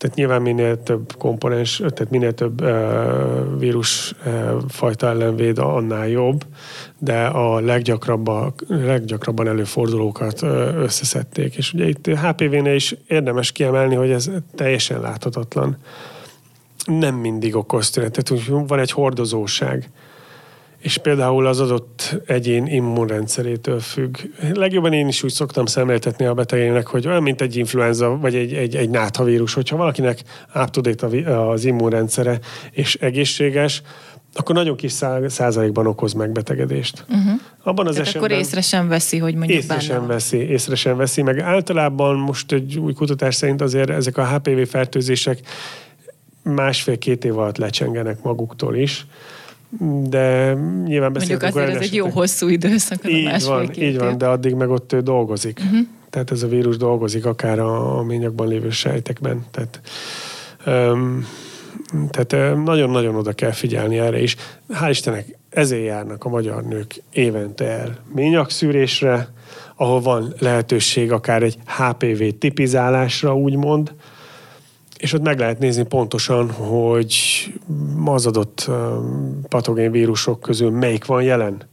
Tehát 0.00 0.16
nyilván 0.16 0.42
minél 0.42 0.82
több 0.82 1.16
komponens, 1.18 1.76
tehát 1.76 2.10
minél 2.10 2.34
több 2.34 2.62
uh, 2.62 3.58
vírus 3.58 4.14
uh, 4.26 4.62
fajta 4.68 5.08
ellen 5.08 5.36
véd, 5.36 5.58
annál 5.58 6.08
jobb, 6.08 6.44
de 6.98 7.24
a 7.24 7.60
leggyakrabban, 7.60 8.54
leggyakrabban 8.68 9.48
előfordulókat 9.48 10.42
összeszedték. 10.76 11.54
És 11.54 11.72
ugye 11.72 11.88
itt 11.88 12.06
HPV-nél 12.06 12.74
is 12.74 12.94
érdemes 13.06 13.52
kiemelni, 13.52 13.94
hogy 13.94 14.10
ez 14.10 14.30
teljesen 14.54 15.00
láthatatlan. 15.00 15.76
Nem 16.84 17.14
mindig 17.14 17.56
okoz 17.56 17.90
tünetet, 17.90 18.32
van 18.66 18.78
egy 18.78 18.90
hordozóság 18.90 19.90
és 20.80 20.98
például 20.98 21.46
az 21.46 21.60
adott 21.60 22.16
egyén 22.26 22.66
immunrendszerétől 22.66 23.80
függ. 23.80 24.16
Legjobban 24.54 24.92
én 24.92 25.08
is 25.08 25.22
úgy 25.22 25.30
szoktam 25.30 25.66
szemléltetni 25.66 26.24
a 26.24 26.34
betegének, 26.34 26.86
hogy 26.86 27.06
olyan, 27.06 27.22
mint 27.22 27.40
egy 27.40 27.56
influenza, 27.56 28.16
vagy 28.16 28.34
egy, 28.34 28.52
egy, 28.54 28.76
egy 28.76 28.90
náthavírus, 28.90 29.54
hogyha 29.54 29.76
valakinek 29.76 30.22
up 30.54 31.02
az 31.26 31.64
immunrendszere, 31.64 32.38
és 32.70 32.94
egészséges, 32.94 33.82
akkor 34.34 34.54
nagyon 34.54 34.76
kis 34.76 34.92
százalékban 35.26 35.86
okoz 35.86 36.12
megbetegedést. 36.12 37.04
Uh-huh. 37.08 37.40
Abban 37.62 37.86
az 37.86 37.92
Tehát 37.92 38.08
esetben, 38.08 38.30
akkor 38.30 38.44
észre 38.44 38.60
sem 38.60 38.88
veszi, 38.88 39.18
hogy 39.18 39.34
mondjuk 39.34 39.58
észre 39.58 39.74
benne 39.74 39.86
sem 39.86 40.06
veszi, 40.06 40.36
észre 40.36 40.74
sem 40.74 40.96
veszi, 40.96 41.22
meg 41.22 41.38
általában 41.38 42.16
most 42.16 42.52
egy 42.52 42.78
új 42.78 42.92
kutatás 42.92 43.34
szerint 43.34 43.62
azért 43.62 43.90
ezek 43.90 44.16
a 44.16 44.26
HPV 44.26 44.60
fertőzések 44.68 45.38
másfél-két 46.42 47.24
év 47.24 47.38
alatt 47.38 47.56
lecsengenek 47.56 48.22
maguktól 48.22 48.76
is 48.76 49.06
de 50.08 50.52
nyilván 50.84 51.12
beszélünk. 51.12 51.42
Mondjuk 51.42 51.64
azért 51.64 51.76
ez 51.76 51.88
egy 51.88 51.94
jó 51.94 52.08
hosszú 52.08 52.48
időszak, 52.48 52.98
az 53.02 53.10
így 53.10 53.44
van, 53.44 53.62
így 53.62 53.78
év. 53.78 53.98
van, 53.98 54.18
de 54.18 54.26
addig 54.26 54.54
meg 54.54 54.70
ott 54.70 54.92
ő 54.92 55.00
dolgozik. 55.00 55.60
Uh-huh. 55.64 55.86
Tehát 56.10 56.30
ez 56.30 56.42
a 56.42 56.48
vírus 56.48 56.76
dolgozik 56.76 57.26
akár 57.26 57.58
a, 57.58 57.98
a 57.98 58.02
ményakban 58.02 58.48
lévő 58.48 58.70
sejtekben. 58.70 59.46
Tehát, 59.50 59.80
um, 60.66 61.26
tehát 62.10 62.56
nagyon-nagyon 62.64 63.14
oda 63.14 63.32
kell 63.32 63.52
figyelni 63.52 63.98
erre 63.98 64.22
is. 64.22 64.36
Hál' 64.72 64.88
Istennek 64.90 65.38
ezért 65.50 65.84
járnak 65.84 66.24
a 66.24 66.28
magyar 66.28 66.62
nők 66.64 67.02
évente 67.12 67.64
el 67.64 67.96
ményakszűrésre, 68.14 69.28
ahol 69.76 70.00
van 70.00 70.34
lehetőség 70.38 71.12
akár 71.12 71.42
egy 71.42 71.58
HPV 71.66 72.22
tipizálásra, 72.38 73.36
úgymond, 73.36 73.92
és 75.00 75.12
ott 75.12 75.22
meg 75.22 75.38
lehet 75.38 75.58
nézni 75.58 75.82
pontosan, 75.84 76.50
hogy 76.50 77.14
az 78.04 78.26
adott 78.26 78.70
patogén 79.48 79.90
vírusok 79.90 80.40
közül 80.40 80.70
melyik 80.70 81.04
van 81.04 81.22
jelen. 81.22 81.68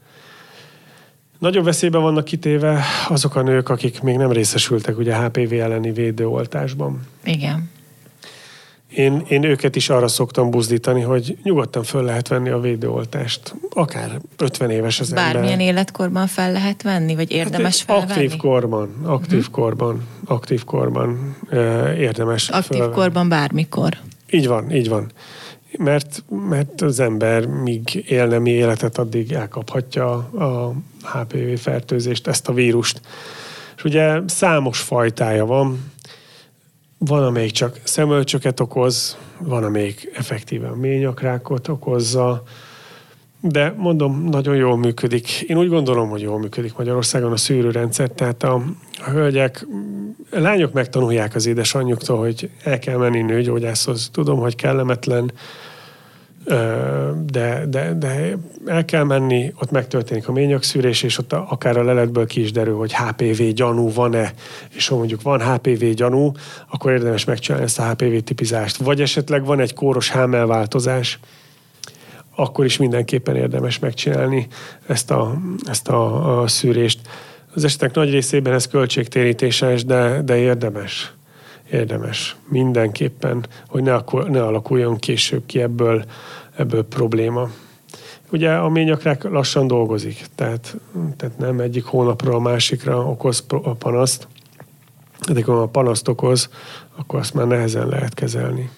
Nagyobb 1.39 1.63
veszélyben 1.63 2.01
vannak 2.01 2.23
kitéve 2.25 2.83
azok 3.09 3.35
a 3.35 3.41
nők, 3.41 3.69
akik 3.69 4.01
még 4.01 4.17
nem 4.17 4.31
részesültek 4.31 4.97
ugye 4.97 5.15
HPV 5.15 5.53
elleni 5.53 5.91
védőoltásban. 5.91 7.07
Igen. 7.23 7.69
Én, 8.95 9.23
én 9.29 9.43
őket 9.43 9.75
is 9.75 9.89
arra 9.89 10.07
szoktam 10.07 10.49
buzdítani, 10.49 11.01
hogy 11.01 11.37
nyugodtan 11.43 11.83
föl 11.83 12.03
lehet 12.03 12.27
venni 12.27 12.49
a 12.49 12.59
védőoltást. 12.59 13.55
Akár 13.69 14.19
50 14.37 14.69
éves 14.69 14.99
az 14.99 15.11
Bármilyen 15.11 15.51
ember. 15.51 15.67
életkorban 15.67 16.27
fel 16.27 16.51
lehet 16.51 16.81
venni, 16.81 17.15
vagy 17.15 17.31
érdemes 17.31 17.85
hát 17.85 17.97
felvenni? 17.97 18.25
Aktív 18.25 18.39
korban, 18.39 18.95
aktív 19.03 19.39
uh-huh. 19.39 19.53
korban, 19.53 20.07
aktív 20.25 20.63
korban 20.63 21.35
uh, 21.51 21.99
érdemes 21.99 22.49
Aktív 22.49 22.67
felvenni. 22.67 22.93
korban 22.93 23.29
bármikor. 23.29 23.97
Így 24.29 24.47
van, 24.47 24.71
így 24.71 24.89
van. 24.89 25.11
Mert, 25.77 26.23
mert 26.49 26.81
az 26.81 26.99
ember 26.99 27.45
míg 27.45 28.03
élne 28.07 28.37
mi 28.37 28.49
életet, 28.49 28.97
addig 28.97 29.31
elkaphatja 29.31 30.13
a 30.15 30.73
HPV 31.01 31.57
fertőzést, 31.57 32.27
ezt 32.27 32.47
a 32.47 32.53
vírust. 32.53 33.01
És 33.77 33.83
ugye 33.83 34.19
számos 34.25 34.79
fajtája 34.79 35.45
van, 35.45 35.91
van, 36.97 37.23
amelyik 37.23 37.51
csak 37.51 37.79
szemölcsöket 37.83 38.59
okoz, 38.59 39.17
van, 39.39 39.63
amelyik 39.63 40.09
effektíven 40.13 40.71
ményakrákot 40.71 41.67
okozza, 41.67 42.43
de 43.41 43.73
mondom, 43.77 44.23
nagyon 44.23 44.55
jól 44.55 44.77
működik. 44.77 45.41
Én 45.41 45.57
úgy 45.57 45.69
gondolom, 45.69 46.09
hogy 46.09 46.21
jól 46.21 46.39
működik 46.39 46.77
Magyarországon 46.77 47.31
a 47.31 47.37
szűrőrendszer, 47.37 48.09
tehát 48.09 48.43
a, 48.43 48.61
a 49.05 49.09
hölgyek, 49.09 49.67
a 50.31 50.39
lányok 50.39 50.73
megtanulják 50.73 51.35
az 51.35 51.45
édesanyjuktól, 51.45 52.17
hogy 52.17 52.49
el 52.63 52.79
kell 52.79 52.97
menni 52.97 53.21
nőgyógyászhoz. 53.21 54.09
Tudom, 54.11 54.39
hogy 54.39 54.55
kellemetlen, 54.55 55.31
de, 57.25 57.65
de, 57.69 57.93
de 57.93 58.37
el 58.65 58.85
kell 58.85 59.03
menni, 59.03 59.53
ott 59.61 59.71
megtörténik 59.71 60.27
a 60.27 60.31
ményakszűrés, 60.31 61.03
és 61.03 61.17
ott 61.17 61.33
akár 61.33 61.77
a 61.77 61.83
leletből 61.83 62.25
ki 62.25 62.41
is 62.41 62.51
derül, 62.51 62.77
hogy 62.77 62.93
HPV 62.93 63.43
gyanú 63.43 63.93
van-e, 63.93 64.33
és 64.69 64.87
ha 64.87 64.95
mondjuk 64.95 65.21
van 65.21 65.53
HPV 65.53 65.85
gyanú, 65.85 66.31
akkor 66.69 66.91
érdemes 66.91 67.25
megcsinálni 67.25 67.65
ezt 67.65 67.79
a 67.79 67.89
HPV 67.89 68.15
tipizást. 68.23 68.77
Vagy 68.77 69.01
esetleg 69.01 69.45
van 69.45 69.59
egy 69.59 69.73
kóros 69.73 70.09
hámelváltozás, 70.09 71.19
akkor 72.35 72.65
is 72.65 72.77
mindenképpen 72.77 73.35
érdemes 73.35 73.79
megcsinálni 73.79 74.47
ezt 74.87 75.11
a, 75.11 75.37
ezt 75.65 75.87
a, 75.87 76.41
a 76.41 76.47
szűrést. 76.47 76.99
Az 77.53 77.63
esetek 77.63 77.93
nagy 77.93 78.11
részében 78.11 78.53
ez 78.53 78.67
költségtérítéses, 78.67 79.85
de, 79.85 80.21
de 80.21 80.37
érdemes 80.37 81.16
érdemes 81.71 82.35
mindenképpen, 82.47 83.45
hogy 83.67 83.83
ne, 83.83 83.99
ne 84.27 84.43
alakuljon 84.43 84.97
később 84.97 85.45
ki 85.45 85.61
ebből, 85.61 86.05
ebből 86.55 86.83
probléma. 86.83 87.49
Ugye 88.31 88.51
a 88.51 88.69
ményakrák 88.69 89.23
lassan 89.23 89.67
dolgozik, 89.67 90.25
tehát, 90.35 90.77
tehát 91.17 91.37
nem 91.37 91.59
egyik 91.59 91.83
hónapra 91.83 92.33
a 92.33 92.39
másikra 92.39 93.05
okoz 93.05 93.45
a 93.49 93.73
panaszt, 93.73 94.27
de 95.33 95.43
ha 95.43 95.61
a 95.61 95.67
panaszt 95.67 96.07
okoz, 96.07 96.49
akkor 96.95 97.19
azt 97.19 97.33
már 97.33 97.47
nehezen 97.47 97.87
lehet 97.87 98.13
kezelni. 98.13 98.69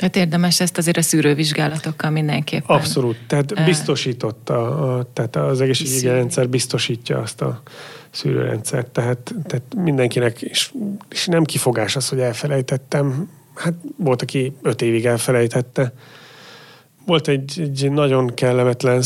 Tehát 0.00 0.16
érdemes 0.16 0.60
ezt 0.60 0.78
azért 0.78 0.96
a 0.96 1.02
szűrővizsgálatokkal 1.02 2.10
mindenképpen. 2.10 2.76
Abszolút, 2.76 3.16
tehát 3.26 3.64
biztosított, 3.64 4.48
a, 4.50 4.96
a, 4.96 5.06
tehát 5.12 5.36
az 5.36 5.60
egészségügyi 5.60 6.06
rendszer 6.06 6.48
biztosítja 6.48 7.18
azt 7.18 7.40
a 7.40 7.62
szűrőrendszert, 8.10 8.86
tehát, 8.86 9.34
tehát 9.46 9.74
mindenkinek, 9.74 10.42
és, 10.42 10.72
és 11.08 11.26
nem 11.26 11.44
kifogás 11.44 11.96
az, 11.96 12.08
hogy 12.08 12.20
elfelejtettem, 12.20 13.30
hát 13.54 13.74
volt, 13.96 14.22
aki 14.22 14.52
öt 14.62 14.82
évig 14.82 15.06
elfelejtette. 15.06 15.92
Volt 17.06 17.28
egy, 17.28 17.60
egy 17.60 17.90
nagyon 17.90 18.34
kellemetlen 18.34 19.02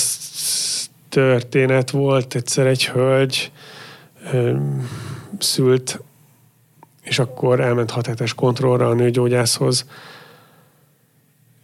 történet, 1.08 1.90
volt 1.90 2.34
egyszer 2.34 2.66
egy 2.66 2.86
hölgy, 2.86 3.52
ö, 4.32 4.56
szült, 5.38 6.00
és 7.02 7.18
akkor 7.18 7.60
elment 7.60 7.90
hat 7.90 8.06
hetes 8.06 8.34
kontrollra 8.34 8.88
a 8.88 8.94
nőgyógyászhoz, 8.94 9.86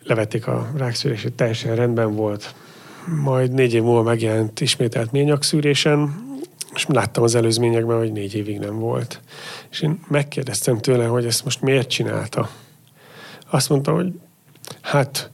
levették 0.02 0.46
a 0.46 0.70
rákszűrését, 0.76 1.32
teljesen 1.32 1.74
rendben 1.74 2.14
volt. 2.14 2.54
Majd 3.22 3.52
négy 3.52 3.74
év 3.74 3.82
múlva 3.82 4.02
megjelent 4.02 4.60
ismételt 4.60 5.12
ményakszűrésen, 5.12 6.28
és 6.74 6.86
láttam 6.88 7.22
az 7.22 7.34
előzményekben, 7.34 7.98
hogy 7.98 8.12
négy 8.12 8.34
évig 8.34 8.58
nem 8.58 8.78
volt. 8.78 9.20
És 9.70 9.80
én 9.80 10.00
megkérdeztem 10.08 10.78
tőle, 10.78 11.04
hogy 11.04 11.26
ezt 11.26 11.44
most 11.44 11.62
miért 11.62 11.88
csinálta. 11.88 12.50
Azt 13.50 13.68
mondta, 13.68 13.92
hogy 13.92 14.12
hát, 14.80 15.30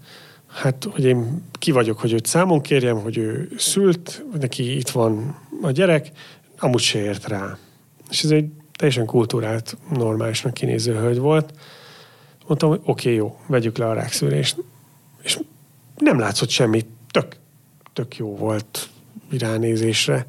hát, 0.46 0.86
hogy 0.90 1.04
én 1.04 1.42
ki 1.58 1.70
vagyok, 1.70 1.98
hogy 1.98 2.12
őt 2.12 2.26
számon 2.26 2.60
kérjem, 2.60 2.96
hogy 2.96 3.16
ő 3.16 3.48
szült, 3.56 4.24
neki 4.40 4.76
itt 4.76 4.88
van 4.88 5.36
a 5.62 5.70
gyerek, 5.70 6.10
amúgy 6.58 6.80
se 6.80 6.98
ért 6.98 7.28
rá. 7.28 7.58
És 8.10 8.22
ez 8.22 8.30
egy 8.30 8.48
teljesen 8.76 9.06
kultúrált, 9.06 9.76
normálisnak 9.90 10.54
kinéző 10.54 10.94
hölgy 10.94 11.18
volt. 11.18 11.52
Mondtam, 12.46 12.68
hogy 12.68 12.80
oké, 12.82 12.90
okay, 12.90 13.14
jó, 13.14 13.38
vegyük 13.46 13.76
le 13.76 13.88
a 13.88 13.92
rákszűrést. 13.92 14.56
És 15.22 15.38
nem 15.96 16.18
látszott 16.18 16.48
semmit, 16.48 16.86
tök, 17.10 17.36
tök 17.92 18.16
jó 18.16 18.36
volt 18.36 18.88
ránézésre. 19.38 20.26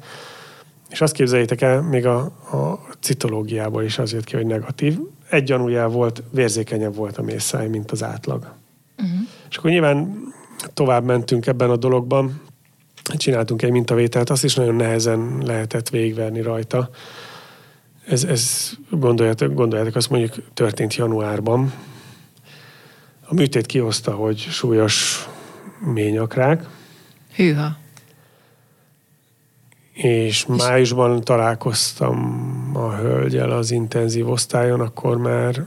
És 0.88 1.00
azt 1.00 1.12
képzeljétek 1.12 1.60
el, 1.60 1.82
még 1.82 2.06
a, 2.06 2.18
a 2.52 2.86
citológiából 3.00 3.82
is 3.82 3.98
az 3.98 4.12
jött 4.12 4.24
ki, 4.24 4.36
hogy 4.36 4.46
negatív. 4.46 4.98
Egy 5.30 5.44
gyanújá 5.44 5.86
volt, 5.86 6.22
vérzékenyebb 6.30 6.94
volt 6.94 7.18
a 7.18 7.22
mészáj, 7.22 7.68
mint 7.68 7.90
az 7.90 8.02
átlag. 8.02 8.52
Uh-huh. 8.98 9.18
És 9.50 9.56
akkor 9.56 9.70
nyilván 9.70 10.26
tovább 10.74 11.04
mentünk 11.04 11.46
ebben 11.46 11.70
a 11.70 11.76
dologban, 11.76 12.40
csináltunk 13.16 13.62
egy 13.62 13.70
mintavételt, 13.70 14.30
azt 14.30 14.44
is 14.44 14.54
nagyon 14.54 14.74
nehezen 14.74 15.42
lehetett 15.44 15.88
végigverni 15.88 16.40
rajta. 16.40 16.90
Ez, 18.06 18.24
ez 18.24 18.70
gondoljátok, 18.90 19.54
gondoljátok, 19.54 19.96
azt 19.96 20.10
mondjuk 20.10 20.34
történt 20.54 20.94
januárban. 20.94 21.72
A 23.28 23.34
műtét 23.34 23.66
kihozta, 23.66 24.14
hogy 24.14 24.38
súlyos 24.38 25.28
ményakrák. 25.92 26.68
Hűha 27.34 27.76
és 30.02 30.46
májusban 30.46 31.20
találkoztam 31.20 32.70
a 32.74 32.94
hölgyel 32.94 33.50
az 33.50 33.70
intenzív 33.70 34.28
osztályon, 34.28 34.80
akkor 34.80 35.16
már 35.16 35.66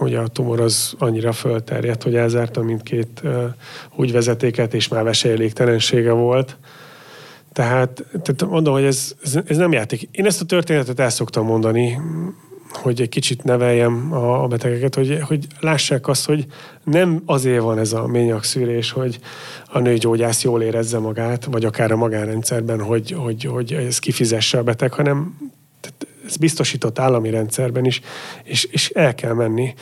ugye 0.00 0.18
a 0.18 0.26
tumor 0.26 0.60
az 0.60 0.94
annyira 0.98 1.32
fölterjedt, 1.32 2.02
hogy 2.02 2.14
elzárta 2.14 2.62
mindkét 2.62 3.22
úgy 3.96 4.12
vezetéket, 4.12 4.74
és 4.74 4.88
már 4.88 5.04
vesejelégtelensége 5.04 6.12
volt. 6.12 6.56
Tehát, 7.52 8.04
tehát 8.22 8.46
mondom, 8.46 8.74
hogy 8.74 8.84
ez, 8.84 9.14
ez, 9.22 9.38
ez 9.46 9.56
nem 9.56 9.72
játék. 9.72 10.08
Én 10.12 10.26
ezt 10.26 10.40
a 10.40 10.44
történetet 10.44 11.00
el 11.00 11.10
szoktam 11.10 11.46
mondani, 11.46 12.00
hogy 12.76 13.00
egy 13.00 13.08
kicsit 13.08 13.44
neveljem 13.44 14.12
a, 14.12 14.46
betegeket, 14.46 14.94
hogy, 14.94 15.18
hogy 15.20 15.46
lássák 15.60 16.08
azt, 16.08 16.26
hogy 16.26 16.46
nem 16.84 17.22
azért 17.26 17.62
van 17.62 17.78
ez 17.78 17.92
a 17.92 18.06
ményakszűrés, 18.06 18.90
hogy 18.90 19.18
a 19.72 19.78
nőgyógyász 19.78 20.42
jól 20.42 20.62
érezze 20.62 20.98
magát, 20.98 21.44
vagy 21.44 21.64
akár 21.64 21.92
a 21.92 21.96
magánrendszerben, 21.96 22.80
hogy, 22.80 23.10
hogy, 23.10 23.44
hogy 23.44 23.72
ez 23.72 23.98
kifizesse 23.98 24.58
a 24.58 24.62
beteg, 24.62 24.92
hanem 24.92 25.36
ez 26.26 26.36
biztosított 26.36 26.98
állami 26.98 27.30
rendszerben 27.30 27.84
is, 27.84 28.00
és, 28.44 28.64
és 28.64 28.90
el 28.90 29.14
kell 29.14 29.32
menni. 29.32 29.74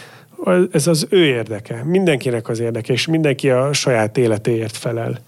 Ez 0.72 0.87
az 0.87 1.07
ő 1.11 1.24
érdeke, 1.24 1.83
mindenkinek 1.85 2.48
az 2.48 2.61
érdeke, 2.61 2.92
és 2.92 3.07
mindenki 3.07 3.50
a 3.50 3.72
saját 3.72 4.18
életéért 4.18 4.76
felel 4.76 5.20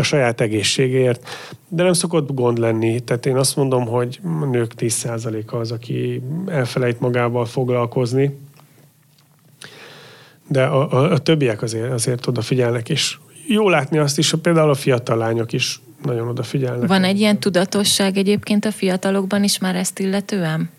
a 0.00 0.02
saját 0.02 0.40
egészségért, 0.40 1.28
de 1.68 1.82
nem 1.82 1.92
szokott 1.92 2.34
gond 2.34 2.58
lenni. 2.58 3.00
Tehát 3.00 3.26
én 3.26 3.36
azt 3.36 3.56
mondom, 3.56 3.86
hogy 3.86 4.20
a 4.40 4.44
nők 4.44 4.72
10%-a 4.78 5.56
az, 5.56 5.70
aki 5.70 6.22
elfelejt 6.46 7.00
magával 7.00 7.44
foglalkozni, 7.44 8.38
de 10.48 10.64
a, 10.64 10.92
a, 10.92 11.12
a 11.12 11.18
többiek 11.18 11.62
azért, 11.62 11.92
azért 11.92 12.26
odafigyelnek, 12.26 12.88
és 12.88 13.18
jó 13.46 13.68
látni 13.68 13.98
azt 13.98 14.18
is, 14.18 14.30
hogy 14.30 14.40
például 14.40 14.70
a 14.70 14.74
fiatal 14.74 15.16
lányok 15.16 15.52
is 15.52 15.80
nagyon 16.02 16.28
odafigyelnek. 16.28 16.88
Van 16.88 17.04
egy 17.04 17.18
ilyen 17.18 17.40
tudatosság 17.40 18.16
egyébként 18.16 18.64
a 18.64 18.70
fiatalokban 18.70 19.44
is 19.44 19.58
már 19.58 19.74
ezt 19.74 19.98
illetően? 19.98 20.70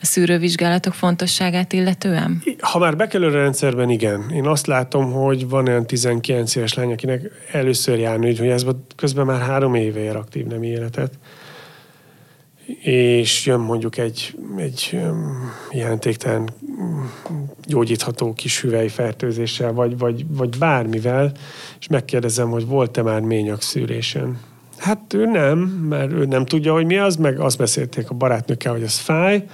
A 0.00 0.06
szűrővizsgálatok 0.06 0.94
fontosságát 0.94 1.72
illetően? 1.72 2.42
Ha 2.58 2.78
már 2.78 2.96
bekerül 2.96 3.28
a 3.28 3.32
rendszerben, 3.32 3.90
igen. 3.90 4.30
Én 4.34 4.46
azt 4.46 4.66
látom, 4.66 5.12
hogy 5.12 5.48
van 5.48 5.68
olyan 5.68 5.86
19 5.86 6.54
éves 6.54 6.74
lány, 6.74 6.92
akinek 6.92 7.30
először 7.52 7.98
jár 7.98 8.18
nőgyógyászba, 8.18 8.72
közben 8.96 9.26
már 9.26 9.40
három 9.40 9.74
éve 9.74 10.00
ér 10.00 10.16
aktív 10.16 10.46
nem 10.46 10.62
életet. 10.62 11.12
És 12.82 13.46
jön 13.46 13.60
mondjuk 13.60 13.98
egy, 13.98 14.36
egy 14.56 15.00
jelentéktelen 15.70 16.48
gyógyítható 17.64 18.32
kis 18.32 18.60
hüvelyfertőzéssel, 18.60 19.72
vagy, 19.72 19.98
vagy, 19.98 20.24
vagy 20.28 20.58
bármivel, 20.58 21.32
és 21.80 21.86
megkérdezem, 21.86 22.50
hogy 22.50 22.66
volt-e 22.66 23.02
már 23.02 23.20
ményagszűrésen. 23.20 24.38
Hát 24.76 25.14
ő 25.14 25.26
nem, 25.26 25.58
mert 25.88 26.12
ő 26.12 26.24
nem 26.24 26.46
tudja, 26.46 26.72
hogy 26.72 26.86
mi 26.86 26.96
az, 26.96 27.16
meg 27.16 27.40
azt 27.40 27.58
beszélték 27.58 28.10
a 28.10 28.14
barátnőkkel, 28.14 28.72
hogy 28.72 28.82
ez 28.82 28.98
fáj, 28.98 29.44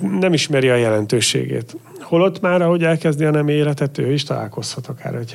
nem 0.00 0.32
ismeri 0.32 0.68
a 0.68 0.74
jelentőségét. 0.74 1.76
Holott 2.00 2.40
már, 2.40 2.62
ahogy 2.62 2.82
elkezdi 2.82 3.24
a 3.24 3.30
nem 3.30 3.48
életet, 3.48 3.98
ő 3.98 4.12
is 4.12 4.24
találkozhat 4.24 4.86
akár 4.86 5.14
egy 5.14 5.34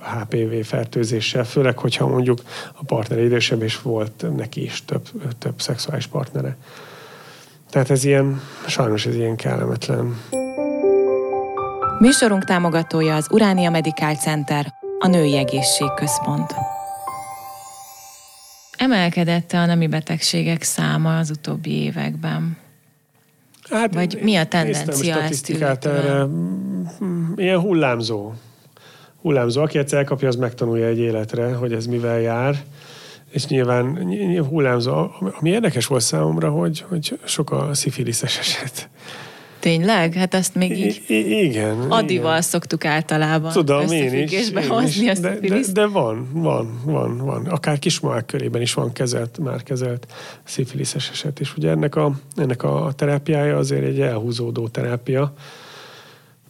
HPV 0.00 0.54
fertőzéssel, 0.62 1.44
főleg, 1.44 1.78
hogyha 1.78 2.06
mondjuk 2.06 2.42
a 2.74 2.84
partner 2.84 3.18
idősebb, 3.18 3.62
és 3.62 3.82
volt 3.82 4.24
neki 4.36 4.62
is 4.62 4.84
több, 4.84 5.08
több 5.38 5.60
szexuális 5.60 6.06
partnere. 6.06 6.56
Tehát 7.70 7.90
ez 7.90 8.04
ilyen, 8.04 8.40
sajnos 8.66 9.06
ez 9.06 9.14
ilyen 9.14 9.36
kellemetlen. 9.36 10.16
Műsorunk 11.98 12.44
támogatója 12.44 13.14
az 13.14 13.26
Uránia 13.30 13.70
Medical 13.70 14.14
Center, 14.14 14.74
a 14.98 15.06
Női 15.06 15.36
Egészségközpont. 15.36 16.54
Emelkedett 18.76 19.52
a 19.52 19.66
nemi 19.66 19.86
betegségek 19.86 20.62
száma 20.62 21.18
az 21.18 21.30
utóbbi 21.30 21.70
években? 21.70 22.61
Hát, 23.72 23.94
Vagy 23.94 24.18
mi 24.22 24.36
a 24.36 24.46
tendencia 24.46 25.22
ezt 25.22 25.50
erre? 25.50 26.26
Ilyen 27.36 27.60
hullámzó. 27.60 28.32
Hullámzó. 29.20 29.62
Aki 29.62 29.78
egyszer 29.78 29.98
elkapja, 29.98 30.28
az 30.28 30.36
megtanulja 30.36 30.86
egy 30.86 30.98
életre, 30.98 31.52
hogy 31.52 31.72
ez 31.72 31.86
mivel 31.86 32.20
jár. 32.20 32.62
És 33.30 33.46
nyilván 33.46 33.98
hullámzó. 34.48 35.10
Ami 35.38 35.50
érdekes 35.50 35.86
volt 35.86 36.02
számomra, 36.02 36.50
hogy, 36.50 36.84
hogy 36.88 37.18
sok 37.24 37.50
a 37.50 37.68
szifiliszes 37.72 38.38
eset. 38.38 38.88
Tényleg? 39.62 40.14
Hát 40.14 40.34
ezt 40.34 40.54
még 40.54 40.78
így 40.78 41.02
I- 41.06 41.42
igen, 41.44 41.80
adival 41.88 42.30
igen. 42.30 42.42
szoktuk 42.42 42.84
általában 42.84 43.52
Tudom, 43.52 43.90
én 43.90 44.22
is, 44.22 44.50
én 44.50 44.68
hozni 44.68 45.10
is. 45.10 45.18
De, 45.18 45.38
de, 45.40 45.60
de, 45.72 45.86
van, 45.86 46.28
van, 46.32 46.80
van, 46.84 47.18
van. 47.18 47.46
Akár 47.46 47.78
kismamák 47.78 48.26
körében 48.26 48.60
is 48.60 48.74
van 48.74 48.92
kezelt, 48.92 49.38
már 49.38 49.62
kezelt 49.62 50.06
szifiliszes 50.44 51.10
eset. 51.10 51.40
És 51.40 51.56
ugye 51.56 51.70
ennek 51.70 51.96
a, 51.96 52.12
ennek 52.36 52.62
a 52.62 52.92
terápiája 52.96 53.56
azért 53.56 53.84
egy 53.84 54.00
elhúzódó 54.00 54.68
terápia. 54.68 55.32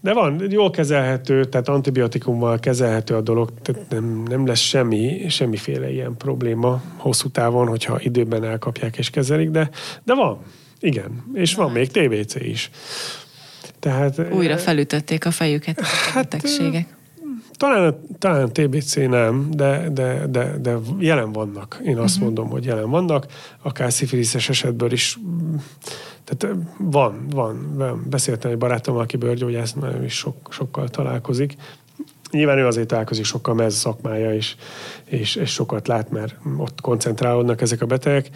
De 0.00 0.12
van, 0.12 0.42
jól 0.48 0.70
kezelhető, 0.70 1.44
tehát 1.44 1.68
antibiotikummal 1.68 2.58
kezelhető 2.58 3.14
a 3.14 3.20
dolog, 3.20 3.52
tehát 3.62 3.90
nem, 3.90 4.22
nem 4.28 4.46
lesz 4.46 4.60
semmi, 4.60 5.28
semmiféle 5.28 5.90
ilyen 5.90 6.16
probléma 6.16 6.82
hosszú 6.96 7.28
távon, 7.28 7.66
hogyha 7.66 8.00
időben 8.00 8.44
elkapják 8.44 8.98
és 8.98 9.10
kezelik, 9.10 9.50
de, 9.50 9.70
de 10.04 10.14
van, 10.14 10.38
igen, 10.82 11.24
és 11.34 11.54
van 11.54 11.72
még 11.72 11.90
TBC 11.90 12.34
is. 12.34 12.70
Tehát, 13.78 14.32
Újra 14.32 14.58
felütötték 14.58 15.26
a 15.26 15.30
fejüket 15.30 15.78
a 15.78 15.84
hát, 15.84 16.28
betegségek. 16.28 16.96
Talán, 17.52 18.06
talán 18.18 18.52
TBC 18.52 18.94
nem, 18.94 19.50
de, 19.50 19.88
de, 19.88 20.26
de, 20.26 20.58
de 20.58 20.78
jelen 20.98 21.32
vannak. 21.32 21.80
Én 21.84 21.98
azt 21.98 22.14
uh-huh. 22.14 22.24
mondom, 22.24 22.48
hogy 22.48 22.64
jelen 22.64 22.90
vannak. 22.90 23.26
Akár 23.62 23.92
szifiliszes 23.92 24.48
esetből 24.48 24.92
is. 24.92 25.18
Tehát 26.24 26.56
van, 26.78 27.26
van. 27.30 28.06
Beszéltem 28.10 28.50
egy 28.50 28.58
barátommal, 28.58 29.02
aki 29.02 29.16
bőrgyógyász, 29.16 29.72
nagyon 29.72 30.04
is 30.04 30.14
sok, 30.14 30.48
sokkal 30.50 30.88
találkozik. 30.88 31.56
Nyilván 32.30 32.58
ő 32.58 32.66
azért 32.66 32.86
találkozik 32.86 33.24
sokkal, 33.24 33.54
mert 33.54 33.68
ez 33.68 33.76
szakmája, 33.76 34.34
és, 34.34 34.54
és, 35.04 35.36
és 35.36 35.50
sokat 35.50 35.88
lát, 35.88 36.10
mert 36.10 36.36
ott 36.56 36.80
koncentrálódnak 36.80 37.60
ezek 37.60 37.82
a 37.82 37.86
betegek. 37.86 38.28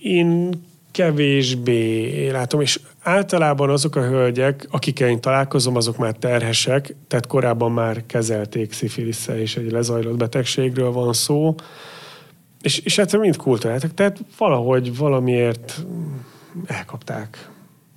Én 0.00 0.50
kevésbé 0.90 2.30
látom, 2.30 2.60
és 2.60 2.80
általában 3.02 3.70
azok 3.70 3.96
a 3.96 4.02
hölgyek, 4.02 4.66
akikkel 4.70 5.08
én 5.08 5.20
találkozom, 5.20 5.76
azok 5.76 5.96
már 5.96 6.12
terhesek, 6.12 6.94
tehát 7.08 7.26
korábban 7.26 7.72
már 7.72 8.06
kezelték 8.06 8.72
szifilisze, 8.72 9.40
és 9.40 9.56
egy 9.56 9.70
lezajlott 9.70 10.16
betegségről 10.16 10.92
van 10.92 11.12
szó, 11.12 11.54
és, 12.60 12.78
és 12.78 12.98
egyszerűen 12.98 13.28
mind 13.28 13.42
kultúráltak, 13.42 13.94
tehát 13.94 14.18
valahogy 14.38 14.96
valamiért 14.96 15.84
elkapták. 16.66 17.48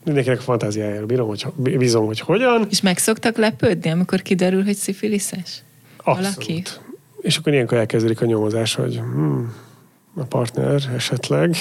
Mindenkinek 0.03 0.39
a 0.39 0.41
fantáziájára 0.41 1.05
bírom, 1.05 1.27
hogy, 1.27 1.47
bízom, 1.77 2.05
hogy 2.05 2.19
hogyan. 2.19 2.67
És 2.69 2.81
meg 2.81 2.97
szoktak 2.97 3.37
lepődni, 3.37 3.89
amikor 3.89 4.21
kiderül, 4.21 4.63
hogy 4.63 4.75
szifiliszes? 4.75 5.63
Abszolút. 5.97 6.23
Valaki? 6.23 6.63
És 7.21 7.37
akkor 7.37 7.53
ilyenkor 7.53 7.77
elkezdődik 7.77 8.21
a 8.21 8.25
nyomozás, 8.25 8.75
hogy 8.75 8.95
hmm, 8.95 9.53
a 10.15 10.23
partner 10.23 10.81
esetleg 10.95 11.55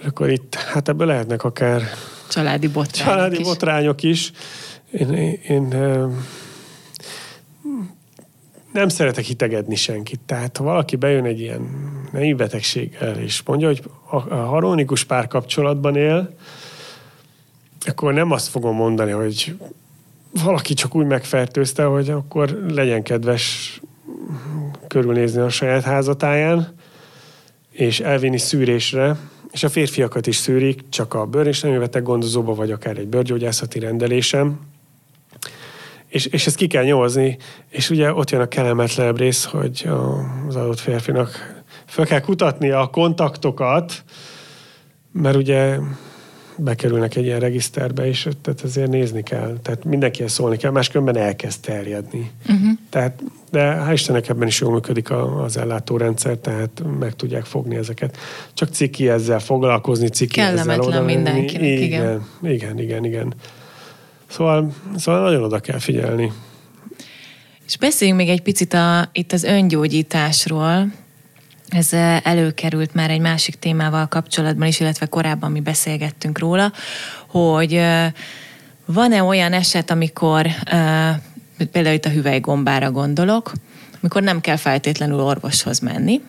és 0.00 0.06
akkor 0.06 0.30
itt, 0.30 0.54
hát 0.54 0.88
ebből 0.88 1.06
lehetnek 1.06 1.44
akár 1.44 1.82
családi 2.28 2.68
botrányok 2.68 3.12
családi 3.14 3.38
is. 3.38 3.46
botrányok 3.46 4.02
is. 4.02 4.32
Én, 4.90 5.12
én, 5.12 5.40
én 5.48 5.74
nem 8.72 8.88
szeretek 8.88 9.24
hitegedni 9.24 9.74
senkit. 9.74 10.20
Tehát 10.26 10.56
ha 10.56 10.64
valaki 10.64 10.96
bejön 10.96 11.24
egy 11.24 11.40
ilyen 11.40 11.68
nemi 12.12 12.32
betegséggel, 12.32 13.16
és 13.16 13.42
mondja, 13.42 13.66
hogy 13.66 13.82
a 14.10 14.34
harmonikus 14.34 15.04
párkapcsolatban 15.04 15.96
él, 15.96 16.36
akkor 17.86 18.12
nem 18.12 18.30
azt 18.30 18.48
fogom 18.48 18.76
mondani, 18.76 19.10
hogy 19.10 19.56
valaki 20.44 20.74
csak 20.74 20.94
úgy 20.94 21.06
megfertőzte, 21.06 21.84
hogy 21.84 22.10
akkor 22.10 22.50
legyen 22.68 23.02
kedves 23.02 23.80
körülnézni 24.86 25.40
a 25.40 25.48
saját 25.48 25.82
házatáján, 25.82 26.74
és 27.70 28.00
elvinni 28.00 28.38
szűrésre, 28.38 29.16
és 29.50 29.62
a 29.62 29.68
férfiakat 29.68 30.26
is 30.26 30.36
szűrik, 30.36 30.88
csak 30.88 31.14
a 31.14 31.26
bőr- 31.26 31.46
és 31.46 31.60
beteg 31.60 32.02
gondozóba, 32.02 32.54
vagy 32.54 32.70
akár 32.70 32.98
egy 32.98 33.08
bőrgyógyászati 33.08 33.78
rendelésem. 33.78 34.60
És, 36.06 36.26
és 36.26 36.46
ezt 36.46 36.56
ki 36.56 36.66
kell 36.66 36.84
nyomozni, 36.84 37.38
és 37.68 37.90
ugye 37.90 38.12
ott 38.12 38.30
jön 38.30 38.40
a 38.40 38.48
kellemetlenebb 38.48 39.18
rész, 39.18 39.44
hogy 39.44 39.88
az 40.48 40.56
adott 40.56 40.78
férfinak 40.78 41.62
fel 41.86 42.06
kell 42.06 42.20
kutatni 42.20 42.70
a 42.70 42.86
kontaktokat, 42.86 44.04
mert 45.12 45.36
ugye 45.36 45.78
bekerülnek 46.58 47.16
egy 47.16 47.24
ilyen 47.24 47.40
regiszterbe, 47.40 48.06
és 48.06 48.28
tehát 48.42 48.64
ezért 48.64 48.90
nézni 48.90 49.22
kell. 49.22 49.58
Tehát 49.62 49.84
mindenkihez 49.84 50.32
szólni 50.32 50.56
kell, 50.56 50.70
máskülönben 50.70 51.16
elkezd 51.16 51.60
terjedni. 51.60 52.30
Uh-huh. 52.48 52.70
Tehát, 52.90 53.22
de 53.50 53.84
hál' 53.86 53.92
Istennek 53.92 54.28
ebben 54.28 54.48
is 54.48 54.60
jól 54.60 54.72
működik 54.72 55.10
az 55.44 55.56
ellátórendszer, 55.56 56.36
tehát 56.36 56.82
meg 56.98 57.16
tudják 57.16 57.44
fogni 57.44 57.76
ezeket. 57.76 58.16
Csak 58.54 58.68
ciki 58.68 59.08
ezzel 59.08 59.40
foglalkozni, 59.40 60.08
ciki 60.08 60.34
Kellemetlen 60.34 60.78
ezzel 60.78 60.88
oda 60.88 61.02
mindenkinek, 61.02 61.62
igen. 61.62 61.80
Igen, 61.82 62.22
igen, 62.42 62.78
igen, 62.78 63.04
igen. 63.04 63.34
Szóval, 64.26 64.72
szóval 64.96 65.22
nagyon 65.22 65.42
oda 65.42 65.58
kell 65.58 65.78
figyelni. 65.78 66.32
És 67.66 67.76
beszéljünk 67.76 68.20
még 68.20 68.28
egy 68.28 68.42
picit 68.42 68.74
a, 68.74 69.08
itt 69.12 69.32
az 69.32 69.42
öngyógyításról, 69.42 70.92
ez 71.68 71.92
előkerült 72.22 72.94
már 72.94 73.10
egy 73.10 73.20
másik 73.20 73.58
témával 73.58 74.06
kapcsolatban 74.06 74.68
is, 74.68 74.80
illetve 74.80 75.06
korábban 75.06 75.50
mi 75.50 75.60
beszélgettünk 75.60 76.38
róla, 76.38 76.72
hogy 77.26 77.80
van-e 78.84 79.22
olyan 79.22 79.52
eset, 79.52 79.90
amikor 79.90 80.46
például 81.72 81.94
itt 81.94 82.04
a 82.04 82.10
hüvelygombára 82.10 82.90
gondolok, 82.90 83.52
amikor 84.00 84.22
nem 84.22 84.40
kell 84.40 84.56
feltétlenül 84.56 85.20
orvoshoz 85.20 85.78
menni, 85.78 86.20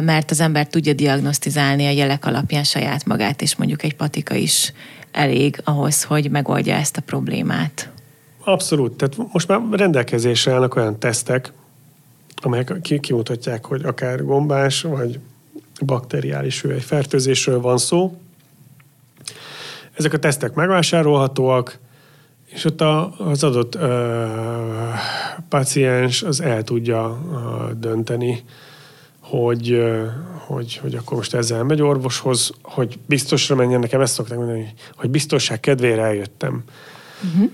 mert 0.00 0.30
az 0.30 0.40
ember 0.40 0.66
tudja 0.66 0.92
diagnosztizálni 0.92 1.86
a 1.86 1.90
jelek 1.90 2.26
alapján 2.26 2.64
saját 2.64 3.04
magát, 3.04 3.42
és 3.42 3.56
mondjuk 3.56 3.82
egy 3.82 3.94
patika 3.94 4.34
is 4.34 4.72
elég 5.12 5.60
ahhoz, 5.64 6.02
hogy 6.02 6.30
megoldja 6.30 6.74
ezt 6.74 6.96
a 6.96 7.00
problémát. 7.00 7.90
Abszolút. 8.44 8.92
Tehát 8.92 9.32
most 9.32 9.48
már 9.48 9.60
rendelkezésre 9.70 10.52
állnak 10.52 10.76
olyan 10.76 10.98
tesztek, 10.98 11.52
amelyek 12.46 12.80
kimutatják, 13.00 13.64
hogy 13.64 13.84
akár 13.84 14.24
gombás, 14.24 14.82
vagy 14.82 15.18
bakteriális 15.84 16.64
fertőzésről 16.80 17.60
van 17.60 17.78
szó. 17.78 18.18
Ezek 19.92 20.12
a 20.12 20.18
tesztek 20.18 20.54
megvásárolhatóak, 20.54 21.78
és 22.46 22.64
ott 22.64 22.80
az 23.18 23.44
adott 23.44 23.74
ö, 23.74 24.26
paciens 25.48 26.22
az 26.22 26.40
el 26.40 26.62
tudja 26.62 27.22
ö, 27.32 27.72
dönteni, 27.74 28.44
hogy, 29.20 29.82
hogy, 30.46 30.76
hogy 30.76 30.94
akkor 30.94 31.16
most 31.16 31.34
ezzel 31.34 31.64
megy 31.64 31.82
orvoshoz, 31.82 32.52
hogy 32.62 32.98
biztosra 33.06 33.54
menjen, 33.54 33.80
nekem 33.80 34.00
ezt 34.00 34.14
szokták 34.14 34.38
mondani, 34.38 34.74
hogy 34.96 35.10
biztonság 35.10 35.60
kedvére 35.60 36.02
eljöttem. 36.02 36.64
Uh-huh. 37.24 37.50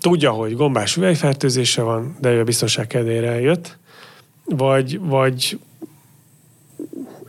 Tudja, 0.00 0.30
hogy 0.30 0.56
gombás 0.56 0.96
üvegfertőzése 0.96 1.82
van, 1.82 2.16
de 2.20 2.32
ő 2.32 2.40
a 2.40 2.44
biztonság 2.44 2.86
kedvére 2.86 3.30
eljött, 3.30 3.78
vagy, 4.56 5.00
vagy 5.00 5.58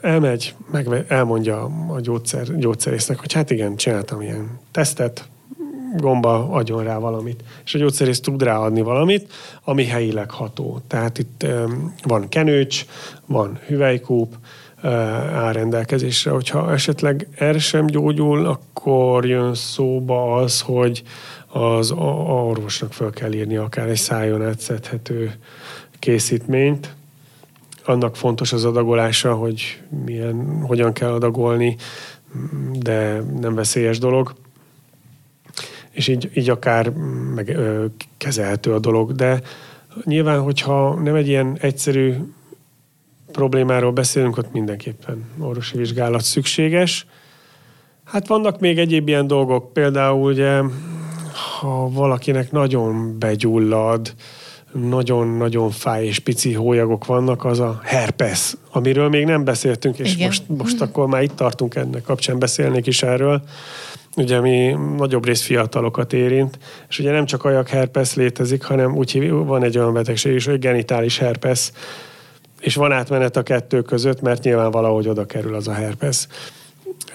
elmegy, 0.01 0.55
meg 0.71 1.05
elmondja 1.07 1.63
a 1.89 1.99
gyógyszer, 1.99 2.57
gyógyszerésznek, 2.57 3.19
hogy 3.19 3.34
hát 3.34 3.51
igen, 3.51 3.75
csináltam 3.75 4.21
ilyen 4.21 4.60
tesztet, 4.71 5.29
gomba 5.97 6.49
adjon 6.49 6.84
rá 6.84 6.97
valamit. 6.97 7.43
És 7.65 7.75
a 7.75 7.77
gyógyszerész 7.77 8.19
tud 8.19 8.43
ráadni 8.43 8.81
valamit, 8.81 9.34
ami 9.63 9.86
helyileg 9.86 10.31
ható. 10.31 10.81
Tehát 10.88 11.17
itt 11.17 11.45
van 12.03 12.29
kenőcs, 12.29 12.86
van 13.25 13.60
hüvelykúp, 13.67 14.36
áll 15.34 15.51
rendelkezésre. 15.51 16.31
Hogyha 16.31 16.71
esetleg 16.71 17.27
erre 17.38 17.60
sem 17.60 17.86
gyógyul, 17.86 18.45
akkor 18.45 19.25
jön 19.25 19.55
szóba 19.55 20.36
az, 20.36 20.62
hogy 20.62 21.03
az 21.47 21.91
orvosnak 21.91 22.93
fel 22.93 23.10
kell 23.10 23.34
írni 23.34 23.55
akár 23.55 23.89
egy 23.89 23.97
szájon 23.97 24.43
átszedhető 24.43 25.34
készítményt. 25.99 26.95
Annak 27.85 28.15
fontos 28.15 28.53
az 28.53 28.65
adagolása, 28.65 29.33
hogy 29.33 29.81
milyen, 30.05 30.61
hogyan 30.61 30.93
kell 30.93 31.11
adagolni, 31.11 31.75
de 32.79 33.21
nem 33.39 33.55
veszélyes 33.55 33.99
dolog 33.99 34.33
és 35.91 36.07
így, 36.07 36.31
így 36.33 36.49
akár 36.49 36.89
meg, 37.35 37.49
ö, 37.49 37.85
kezelhető 38.17 38.73
a 38.73 38.79
dolog. 38.79 39.11
De 39.11 39.41
nyilván, 40.03 40.41
hogyha 40.41 40.93
nem 40.93 41.15
egy 41.15 41.27
ilyen 41.27 41.57
egyszerű 41.59 42.13
problémáról 43.31 43.91
beszélünk, 43.91 44.37
ott 44.37 44.51
mindenképpen 44.51 45.25
orvosi 45.39 45.77
vizsgálat 45.77 46.21
szükséges. 46.21 47.05
Hát 48.03 48.27
vannak 48.27 48.59
még 48.59 48.79
egyéb 48.79 49.07
ilyen 49.07 49.27
dolgok, 49.27 49.73
például 49.73 50.31
ugye, 50.31 50.61
ha 51.59 51.89
valakinek 51.89 52.51
nagyon 52.51 53.19
begyullad, 53.19 54.13
nagyon-nagyon 54.73 55.69
fáj 55.69 56.05
és 56.05 56.19
pici 56.19 56.53
hólyagok 56.53 57.05
vannak, 57.05 57.45
az 57.45 57.60
a 57.60 57.79
herpes, 57.84 58.53
amiről 58.71 59.10
még 59.10 59.25
nem 59.25 59.43
beszéltünk, 59.43 59.99
és 59.99 60.13
Igen. 60.13 60.25
most, 60.25 60.43
most 60.47 60.81
akkor 60.81 61.07
már 61.07 61.23
itt 61.23 61.36
tartunk 61.36 61.75
ennek 61.75 62.01
kapcsán 62.01 62.39
beszélnék 62.39 62.88
is 62.88 63.03
erről 63.03 63.41
ugye 64.15 64.39
mi 64.39 64.75
nagyobb 64.97 65.25
rész 65.25 65.41
fiatalokat 65.41 66.13
érint, 66.13 66.60
és 66.89 66.99
ugye 66.99 67.12
nem 67.12 67.25
csak 67.25 67.43
ajak 67.43 67.67
herpes 67.67 68.15
létezik, 68.15 68.63
hanem 68.63 68.95
úgy 68.95 69.29
van 69.29 69.63
egy 69.63 69.77
olyan 69.77 69.93
betegség 69.93 70.34
is, 70.36 70.45
hogy 70.45 70.60
genitális 70.60 71.17
herpes, 71.17 71.71
és 72.60 72.75
van 72.75 72.91
átmenet 72.91 73.38
a 73.38 73.43
kettő 73.43 73.81
között, 73.81 74.21
mert 74.21 74.43
nyilván 74.43 74.71
valahogy 74.71 75.07
oda 75.07 75.25
kerül 75.25 75.55
az 75.55 75.67
a 75.67 75.73
herpes. 75.73 76.27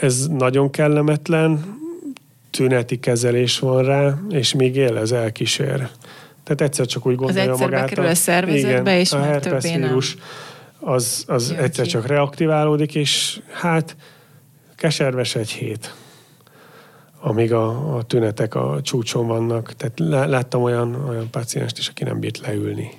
Ez 0.01 0.27
nagyon 0.27 0.71
kellemetlen, 0.71 1.79
tüneti 2.51 2.99
kezelés 2.99 3.59
van 3.59 3.85
rá, 3.85 4.19
és 4.31 4.55
még 4.55 4.77
él, 4.77 4.97
ez 4.97 5.13
elkísér. 5.13 5.89
Tehát 6.47 6.61
egyszer 6.61 6.87
csak 6.87 7.07
úgy 7.07 7.15
gondolja 7.15 7.53
az 7.53 7.61
magát. 7.61 7.89
kerül 7.89 8.07
a 8.07 8.15
szervezetbe, 8.15 8.91
igen, 8.91 9.01
és 9.01 9.13
a 9.13 9.23
herpes 9.23 9.65
vírus 9.65 10.17
az, 10.81 11.25
az 11.27 11.51
egyszer 11.51 11.85
ki. 11.85 11.91
csak 11.91 12.07
reaktiválódik, 12.07 12.95
és 12.95 13.41
hát 13.53 13.97
keserves 14.77 15.35
egy 15.35 15.51
hét 15.51 15.95
amíg 17.21 17.53
a, 17.53 17.97
a 17.97 18.03
tünetek 18.03 18.55
a 18.55 18.79
csúcson 18.83 19.27
vannak. 19.27 19.73
Tehát 19.73 20.29
láttam 20.29 20.63
olyan, 20.63 21.05
olyan 21.09 21.31
pacienst 21.31 21.79
is, 21.79 21.89
aki 21.89 22.05
nem 22.05 22.21
bírt 22.21 22.39
leülni. 22.39 22.91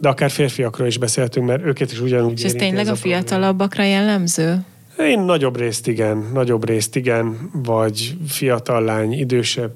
De 0.00 0.08
akár 0.08 0.30
férfiakról 0.30 0.86
is 0.86 0.98
beszéltünk, 0.98 1.46
mert 1.46 1.64
őket 1.64 1.92
is 1.92 2.00
ugyanúgy 2.00 2.38
És 2.38 2.44
ez 2.44 2.52
tényleg 2.52 2.80
ez 2.80 2.88
a, 2.88 2.92
a 2.92 2.96
fiatalabbakra 2.96 3.82
jellemző? 3.82 4.64
Én 4.98 5.20
nagyobb 5.20 5.56
részt 5.56 5.86
igen, 5.86 6.30
nagyobb 6.32 6.66
részt 6.66 6.96
igen, 6.96 7.50
vagy 7.52 8.16
fiatal 8.28 8.84
lány, 8.84 9.12
idősebb, 9.12 9.72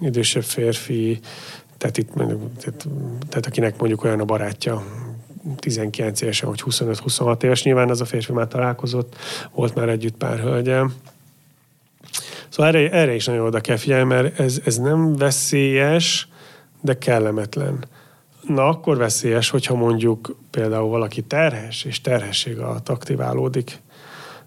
idősebb 0.00 0.42
férfi, 0.42 1.20
tehát, 1.78 1.98
itt, 1.98 2.12
tehát, 2.58 2.88
tehát 3.28 3.46
akinek 3.46 3.78
mondjuk 3.78 4.04
olyan 4.04 4.20
a 4.20 4.24
barátja, 4.24 4.84
19 5.56 6.20
évesen, 6.20 6.48
vagy 6.48 6.62
25-26 6.66 7.42
éves, 7.42 7.62
nyilván 7.62 7.90
az 7.90 8.00
a 8.00 8.04
férfi 8.04 8.32
már 8.32 8.48
találkozott, 8.48 9.16
volt 9.52 9.74
már 9.74 9.88
együtt 9.88 10.16
pár 10.16 10.38
hölgyel, 10.38 10.92
Szóval 12.50 12.74
erre, 12.74 12.90
erre 12.90 13.14
is 13.14 13.26
nagyon 13.26 13.46
oda 13.46 13.60
kell 13.60 13.76
figyelni, 13.76 14.04
mert 14.04 14.40
ez, 14.40 14.60
ez 14.64 14.76
nem 14.76 15.16
veszélyes, 15.16 16.28
de 16.80 16.98
kellemetlen. 16.98 17.84
Na, 18.46 18.68
akkor 18.68 18.96
veszélyes, 18.96 19.50
hogyha 19.50 19.74
mondjuk 19.74 20.36
például 20.50 20.88
valaki 20.88 21.22
terhes, 21.22 21.84
és 21.84 22.00
terhesség 22.00 22.58
alatt 22.58 22.88
aktiválódik. 22.88 23.80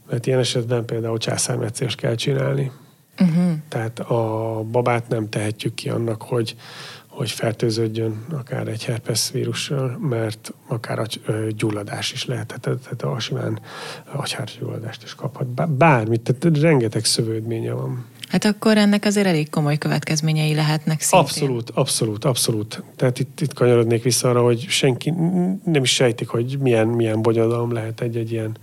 Mert 0.10 0.26
ilyen 0.28 0.40
esetben 0.40 0.86
például 0.86 1.18
császármetszést 1.18 2.00
kell 2.00 2.16
csinálni. 2.16 2.72
Uh-huh. 3.20 3.52
Tehát 3.70 4.00
a 4.00 4.64
babát 4.72 5.08
nem 5.08 5.30
tehetjük 5.30 5.74
ki 5.74 5.90
annak, 5.90 6.22
hogy 6.22 6.56
hogy 7.14 7.32
fertőződjön 7.32 8.26
akár 8.32 8.68
egy 8.68 8.86
herpes 8.86 9.32
vírussal, 9.32 9.98
mert 10.02 10.54
akár 10.68 11.00
a 11.00 11.06
gyulladás 11.50 12.12
is 12.12 12.26
lehet, 12.26 12.48
tehát, 12.48 12.80
tehát 12.80 13.16
a 13.16 13.20
simán 13.20 13.60
agyhártyúlladást 14.12 15.04
is 15.04 15.16
kaphat. 15.16 15.72
Bármit, 15.72 16.22
tehát 16.22 16.58
rengeteg 16.58 17.06
szövődménye 17.06 17.72
van. 17.72 18.06
Hát 18.30 18.46
akkor 18.46 18.78
ennek 18.78 19.06
azért 19.06 19.28
elég 19.28 19.50
komoly 19.50 19.78
következményei 19.78 20.56
lehetnek 20.56 21.02
szintén. 21.02 21.20
Abszolút, 21.20 21.70
abszolút, 21.70 22.26
abszolút. 22.26 22.84
Tehát 22.96 23.20
itt, 23.20 23.42
itt 23.42 23.54
kanyarodnék 23.54 24.04
vissza 24.04 24.30
arra, 24.30 24.44
hogy 24.44 24.66
senki 24.70 25.10
nem 25.64 25.84
is 25.84 25.94
sejtik, 25.94 26.28
hogy 26.28 26.58
milyen, 26.60 26.88
milyen 26.88 27.22
bonyodalom 27.22 27.74
lehet 27.74 28.02
egy-egy 28.02 28.32
ilyen 28.32 28.58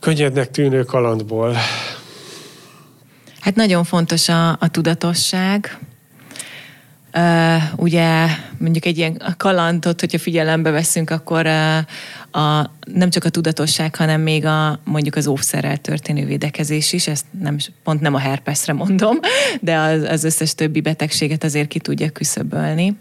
könnyednek 0.00 0.50
tűnő 0.50 0.82
kalandból. 0.82 1.56
Hát 3.40 3.54
nagyon 3.54 3.84
fontos 3.84 4.28
a, 4.28 4.50
a 4.50 4.68
tudatosság, 4.70 5.78
Uh, 7.14 7.62
ugye 7.76 8.26
mondjuk 8.58 8.84
egy 8.84 8.98
ilyen 8.98 9.22
kalandot, 9.36 10.00
hogyha 10.00 10.18
figyelembe 10.18 10.70
veszünk, 10.70 11.10
akkor 11.10 11.46
uh, 11.46 11.76
a, 12.42 12.70
nem 12.94 13.10
csak 13.10 13.24
a 13.24 13.28
tudatosság, 13.28 13.94
hanem 13.94 14.20
még 14.20 14.44
a 14.44 14.80
mondjuk 14.84 15.16
az 15.16 15.26
óvszerrel 15.26 15.76
történő 15.76 16.26
védekezés 16.26 16.92
is, 16.92 17.06
ezt 17.06 17.24
nem, 17.40 17.56
pont 17.82 18.00
nem 18.00 18.14
a 18.14 18.18
herpesre 18.18 18.72
mondom, 18.72 19.18
de 19.60 19.76
az, 19.76 20.02
az 20.02 20.24
összes 20.24 20.54
többi 20.54 20.80
betegséget 20.80 21.44
azért 21.44 21.68
ki 21.68 21.78
tudja 21.78 22.10
küszöbölni. 22.10 22.96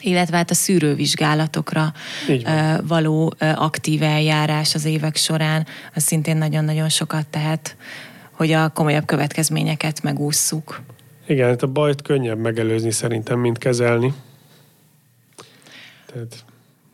Illetve 0.00 0.36
hát 0.36 0.50
a 0.50 0.54
szűrővizsgálatokra 0.54 1.92
való 2.82 3.34
aktív 3.54 4.02
eljárás 4.02 4.74
az 4.74 4.84
évek 4.84 5.16
során, 5.16 5.66
az 5.94 6.02
szintén 6.02 6.36
nagyon-nagyon 6.36 6.88
sokat 6.88 7.26
tehet, 7.26 7.76
hogy 8.42 8.52
a 8.52 8.68
komolyabb 8.68 9.04
következményeket 9.04 10.02
megússzuk. 10.02 10.80
Igen, 11.26 11.48
hát 11.48 11.62
a 11.62 11.66
bajt 11.66 12.02
könnyebb 12.02 12.38
megelőzni 12.38 12.90
szerintem, 12.90 13.38
mint 13.38 13.58
kezelni. 13.58 14.14
Tehát, 16.12 16.44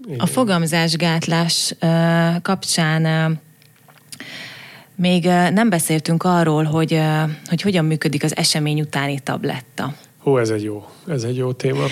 igen. 0.07 0.19
A 0.19 0.27
fogamzásgátlás 0.27 1.75
kapcsán 2.43 3.39
még 4.95 5.25
nem 5.53 5.69
beszéltünk 5.69 6.23
arról, 6.23 6.65
hogy, 6.65 7.01
hogy 7.47 7.63
hogyan 7.63 7.85
működik 7.85 8.25
az 8.25 8.37
esemény 8.37 8.81
utáni 8.81 9.21
tabletta. 9.21 9.95
Hú, 10.19 10.37
ez 10.37 10.51
egy 10.51 10.63
jó, 10.63 10.89
ez 11.07 11.23
egy 11.23 11.37
jó 11.37 11.53
téma. 11.53 11.85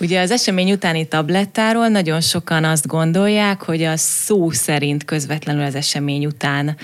Ugye 0.00 0.20
az 0.20 0.30
esemény 0.30 0.72
utáni 0.72 1.08
tablettáról 1.08 1.88
nagyon 1.88 2.20
sokan 2.20 2.64
azt 2.64 2.86
gondolják, 2.86 3.62
hogy 3.62 3.82
a 3.82 3.96
szó 3.96 4.50
szerint 4.50 5.04
közvetlenül 5.04 5.64
az 5.64 5.74
esemény 5.74 6.26
után 6.26 6.76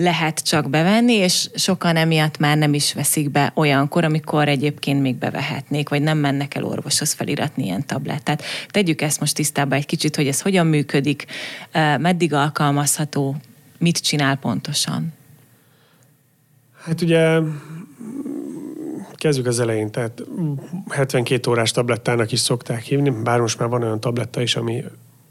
lehet 0.00 0.40
csak 0.40 0.70
bevenni, 0.70 1.12
és 1.12 1.50
sokan 1.54 1.96
emiatt 1.96 2.38
már 2.38 2.56
nem 2.56 2.74
is 2.74 2.94
veszik 2.94 3.30
be 3.30 3.52
olyankor, 3.54 4.04
amikor 4.04 4.48
egyébként 4.48 5.00
még 5.00 5.16
bevehetnék, 5.16 5.88
vagy 5.88 6.02
nem 6.02 6.18
mennek 6.18 6.54
el 6.54 6.64
orvoshoz 6.64 7.12
feliratni 7.12 7.64
ilyen 7.64 7.86
tablettát. 7.86 8.42
Tegyük 8.68 9.02
ezt 9.02 9.20
most 9.20 9.34
tisztába 9.34 9.74
egy 9.74 9.86
kicsit, 9.86 10.16
hogy 10.16 10.26
ez 10.26 10.40
hogyan 10.40 10.66
működik, 10.66 11.26
meddig 11.98 12.32
alkalmazható, 12.32 13.36
mit 13.78 13.98
csinál 13.98 14.36
pontosan? 14.36 15.12
Hát 16.82 17.00
ugye 17.00 17.38
kezdjük 19.14 19.46
az 19.46 19.60
elején, 19.60 19.90
tehát 19.90 20.22
72 20.88 21.50
órás 21.50 21.70
tablettának 21.70 22.32
is 22.32 22.40
szokták 22.40 22.82
hívni, 22.82 23.10
bár 23.10 23.40
most 23.40 23.58
már 23.58 23.68
van 23.68 23.82
olyan 23.82 24.00
tabletta 24.00 24.42
is, 24.42 24.56
ami, 24.56 24.84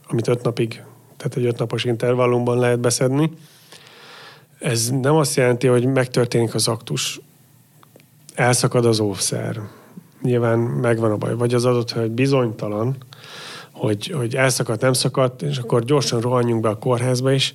amit 0.08 0.28
5 0.28 0.44
napig 0.44 0.82
tehát 1.18 1.38
egy 1.38 1.46
öt 1.46 1.58
napos 1.60 1.84
intervallumban 1.84 2.60
lehet 2.60 2.80
beszedni. 2.80 3.32
Ez 4.60 4.90
nem 4.90 5.16
azt 5.16 5.36
jelenti, 5.36 5.68
hogy 5.68 5.86
megtörténik 5.86 6.54
az 6.54 6.68
aktus, 6.68 7.22
elszakad 8.34 8.86
az 8.86 9.00
óvszer. 9.00 9.60
Nyilván 10.22 10.60
megvan 10.60 11.12
a 11.12 11.18
baj. 11.18 11.36
Vagy 11.36 11.54
az 11.54 11.66
adott, 11.66 11.92
hogy 11.92 12.12
bizonytalan, 12.12 12.98
hogy, 13.72 14.08
hogy 14.08 14.36
elszakadt, 14.36 14.82
nem 14.82 14.94
szakadt, 14.94 15.42
és 15.42 15.58
akkor 15.58 15.84
gyorsan 15.84 16.22
rohanjunk 16.22 16.62
be 16.62 16.70
a 16.70 16.78
kórházba 16.78 17.32
is. 17.32 17.54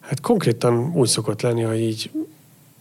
Hát 0.00 0.20
konkrétan 0.20 0.92
úgy 0.94 1.08
szokott 1.08 1.42
lenni, 1.42 1.62
hogy 1.62 1.80
így 1.80 2.10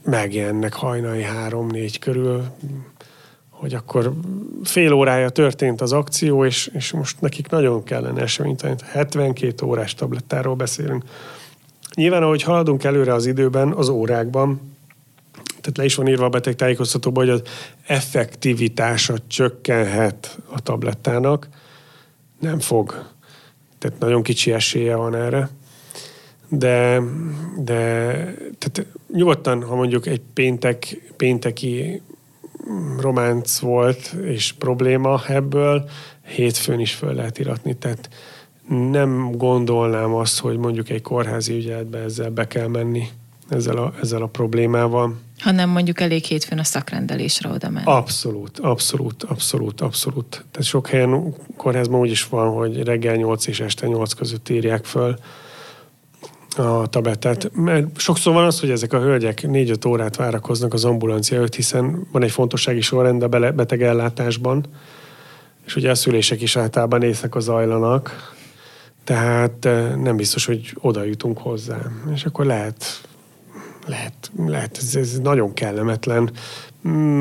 megjelennek 0.04 0.74
hajnali 0.74 1.24
három-négy 1.24 2.00
körül, 2.00 2.44
hogy 3.50 3.74
akkor 3.74 4.14
fél 4.64 4.94
órája 4.94 5.30
történt 5.30 5.82
az 5.82 5.92
akció, 5.92 6.46
és, 6.46 6.70
és 6.74 6.92
most 6.92 7.22
nekik 7.22 7.50
nagyon 7.50 7.84
kellene 7.84 8.22
eseményt. 8.22 8.82
72 8.82 9.66
órás 9.66 9.94
tablettáról 9.94 10.56
beszélünk. 10.56 11.04
Nyilván, 11.96 12.24
ahogy 12.24 12.44
haladunk 12.44 12.84
előre 12.84 13.14
az 13.14 13.26
időben, 13.26 13.72
az 13.72 13.90
órákban, 13.90 14.72
tehát 15.62 15.78
le 15.78 15.84
is 15.84 15.96
van 15.96 16.08
írva 16.08 16.26
a 16.26 16.30
beteg 16.30 16.56
tájékoztatóban, 16.56 17.26
hogy 17.26 17.34
az 17.34 17.42
effektivitása 17.86 19.16
csökkenhet 19.28 20.40
a 20.50 20.60
tablettának, 20.60 21.48
nem 22.40 22.60
fog. 22.60 23.06
Tehát 23.78 24.00
nagyon 24.00 24.24
kicsi 24.24 24.52
esélye 24.52 24.96
van 24.96 25.16
erre. 25.16 25.50
De, 26.48 27.02
de 27.58 27.86
tehát 28.58 28.86
nyugodtan, 29.14 29.64
ha 29.64 29.76
mondjuk 29.76 30.06
egy 30.06 30.22
péntek, 30.34 31.12
pénteki 31.18 32.02
románc 33.00 33.60
volt 33.60 34.16
és 34.24 34.52
probléma 34.52 35.22
ebből, 35.28 35.90
hétfőn 36.28 36.80
is 36.80 36.94
föl 36.94 37.14
lehet 37.14 37.40
iratni. 37.40 37.76
Tehát 37.78 38.10
nem 38.68 39.32
gondolnám 39.32 40.14
azt, 40.14 40.40
hogy 40.40 40.58
mondjuk 40.58 40.90
egy 40.90 41.02
kórházi 41.02 41.54
ügyeletbe 41.54 41.98
ezzel 41.98 42.30
be 42.30 42.48
kell 42.48 42.68
menni, 42.68 43.08
ezzel 43.50 43.78
a, 43.78 43.94
ezzel 44.02 44.22
a 44.22 44.28
problémával. 44.28 45.16
Hanem 45.40 45.70
mondjuk 45.70 46.00
elég 46.00 46.24
hétfőn 46.24 46.60
a 46.60 46.64
szakrendelésre 46.64 47.50
oda 47.50 47.70
menni. 47.70 47.86
Abszolút, 47.86 48.60
abszolút, 48.60 49.24
abszolút, 49.24 49.82
abszolút. 49.82 50.46
Tehát 50.52 50.68
sok 50.68 50.88
helyen 50.88 51.36
kórházban 51.58 52.00
úgy 52.00 52.10
is 52.10 52.28
van, 52.28 52.54
hogy 52.54 52.84
reggel 52.84 53.16
8 53.16 53.48
és 53.48 53.60
este 53.60 53.88
8 53.88 54.14
között 54.14 54.50
írják 54.50 54.86
föl 54.86 55.16
a 56.58 56.88
tablettát. 56.88 57.52
Mert 57.54 58.00
sokszor 58.00 58.34
van 58.34 58.46
az, 58.46 58.60
hogy 58.60 58.70
ezek 58.70 58.94
a 58.94 59.00
hölgyek 59.00 59.42
4-5 59.44 59.88
órát 59.88 60.16
várakoznak 60.16 60.74
az 60.74 60.86
ambulancia 60.86 61.38
előtt, 61.38 61.56
hiszen 61.56 62.08
van 62.12 62.24
egy 62.24 62.32
fontossági 62.32 62.82
sorrend 62.82 63.24
a 63.24 63.28
betegellátásban, 63.52 64.66
és 65.66 65.76
ugye 65.76 65.90
a 65.90 65.96
szülések 65.96 66.42
is 66.42 66.56
általában 66.56 67.04
éjszaka 67.04 67.40
zajlanak, 67.40 68.36
tehát 69.12 69.66
eh, 69.66 69.96
nem 69.96 70.16
biztos, 70.16 70.46
hogy 70.46 70.74
oda 70.80 71.04
jutunk 71.04 71.38
hozzá. 71.38 71.78
És 72.14 72.26
akkor 72.26 72.46
lehet, 72.46 73.02
lehet, 73.86 74.32
lehet 74.46 74.78
ez, 74.78 74.96
ez 74.96 75.20
nagyon 75.20 75.54
kellemetlen. 75.54 76.32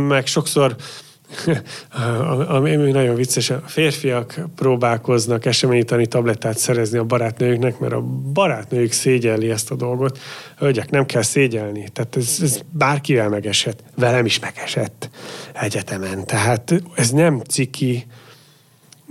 Meg 0.08 0.26
sokszor 0.26 0.76
ami 2.48 2.74
nagyon 2.74 3.14
vicces, 3.14 3.50
a 3.50 3.62
férfiak 3.66 4.40
próbálkoznak 4.56 5.46
eseményítani 5.46 6.06
tablettát 6.06 6.58
szerezni 6.58 6.98
a 6.98 7.04
barátnőjüknek, 7.04 7.78
mert 7.78 7.92
a 7.92 8.00
barátnőjük 8.32 8.92
szégyelli 8.92 9.50
ezt 9.50 9.70
a 9.70 9.74
dolgot. 9.74 10.18
Hölgyek, 10.58 10.90
nem 10.90 11.06
kell 11.06 11.22
szégyelni. 11.22 11.88
Tehát 11.92 12.16
ez, 12.16 12.38
ez 12.42 12.60
bárkivel 12.70 13.28
megesett. 13.28 13.82
Velem 13.96 14.24
is 14.24 14.38
megesett 14.38 15.10
egyetemen. 15.52 16.26
Tehát 16.26 16.82
ez 16.94 17.10
nem 17.10 17.40
ciki, 17.40 18.06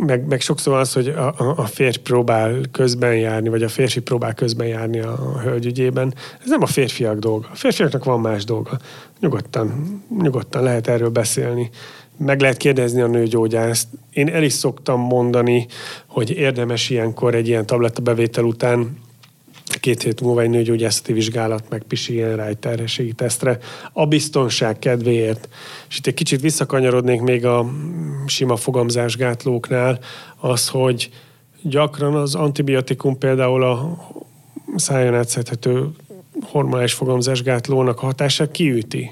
meg, 0.06 0.28
meg 0.28 0.42
sokszor 0.42 0.78
az, 0.78 0.94
hogy 0.94 1.08
a, 1.08 1.28
a, 1.28 1.54
a 1.56 1.66
férj 1.66 1.98
próbál 1.98 2.56
közben 2.72 3.16
járni, 3.16 3.50
vagy 3.50 3.64
a 3.64 3.70
férfi 3.70 4.00
próbál 4.00 4.34
közben 4.34 4.68
járni 4.68 5.00
a 5.00 5.40
hölgy 5.44 5.66
ügyében. 5.66 6.14
Ez 6.42 6.50
nem 6.50 6.62
a 6.62 6.66
férfiak 6.66 7.18
dolga. 7.18 7.48
A 7.52 7.56
férfiaknak 7.56 8.04
van 8.04 8.20
más 8.20 8.44
dolga. 8.44 8.80
Nyugodtan, 9.20 10.02
nyugodtan 10.22 10.64
lehet 10.64 10.88
erről 10.88 11.10
beszélni 11.10 11.70
meg 12.26 12.42
lehet 12.42 12.58
kérdezni 12.58 13.02
a 13.02 13.08
nőgyógyászt. 13.08 13.88
Én 14.14 14.30
el 14.30 14.44
is 14.44 14.54
szoktam 14.54 15.02
mondani, 15.02 15.68
hogy 16.08 16.30
érdemes 16.30 16.90
ilyenkor 16.90 17.36
egy 17.36 17.48
ilyen 17.48 17.66
tabletta 17.66 18.02
bevétel 18.02 18.44
után 18.44 18.98
két 19.80 20.04
hét 20.04 20.22
múlva 20.22 20.42
egy 20.42 20.50
nőgyógyászati 20.50 21.14
vizsgálat, 21.14 21.70
meg 21.70 21.84
pisiljen 21.84 22.36
rá 22.36 22.46
egy 22.46 22.58
terhességi 22.58 23.14
tesztre, 23.14 23.58
a 23.94 24.06
biztonság 24.06 24.80
kedvéért. 24.80 25.50
És 25.90 25.98
itt 25.98 26.08
egy 26.08 26.14
kicsit 26.14 26.42
visszakanyarodnék 26.42 27.22
még 27.22 27.46
a 27.46 27.72
sima 28.26 28.56
fogamzásgátlóknál, 28.56 30.00
az, 30.38 30.68
hogy 30.68 31.10
gyakran 31.62 32.16
az 32.16 32.36
antibiotikum 32.36 33.18
például 33.18 33.64
a 33.64 33.98
szájon 34.76 35.16
átszedhető 35.16 35.90
hormonális 36.42 36.94
fogamzásgátlónak 36.94 38.02
a 38.02 38.06
hatását 38.06 38.52
kiüti. 38.52 39.12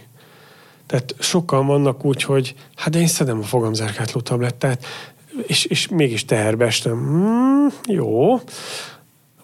Tehát 0.86 1.15
sokan 1.20 1.65
vannak 1.65 2.06
úgy, 2.06 2.24
hogy 2.24 2.56
hát 2.76 2.96
én 2.96 3.08
szedem 3.08 3.39
a 3.39 3.43
fogamzárkátló 3.43 4.22
tablettát, 4.22 4.86
és, 5.48 5.65
és 5.65 5.88
mégis 5.88 6.26
teherbe 6.26 6.65
estem. 6.65 6.98
Hmm, 6.98 7.67
jó, 7.88 8.39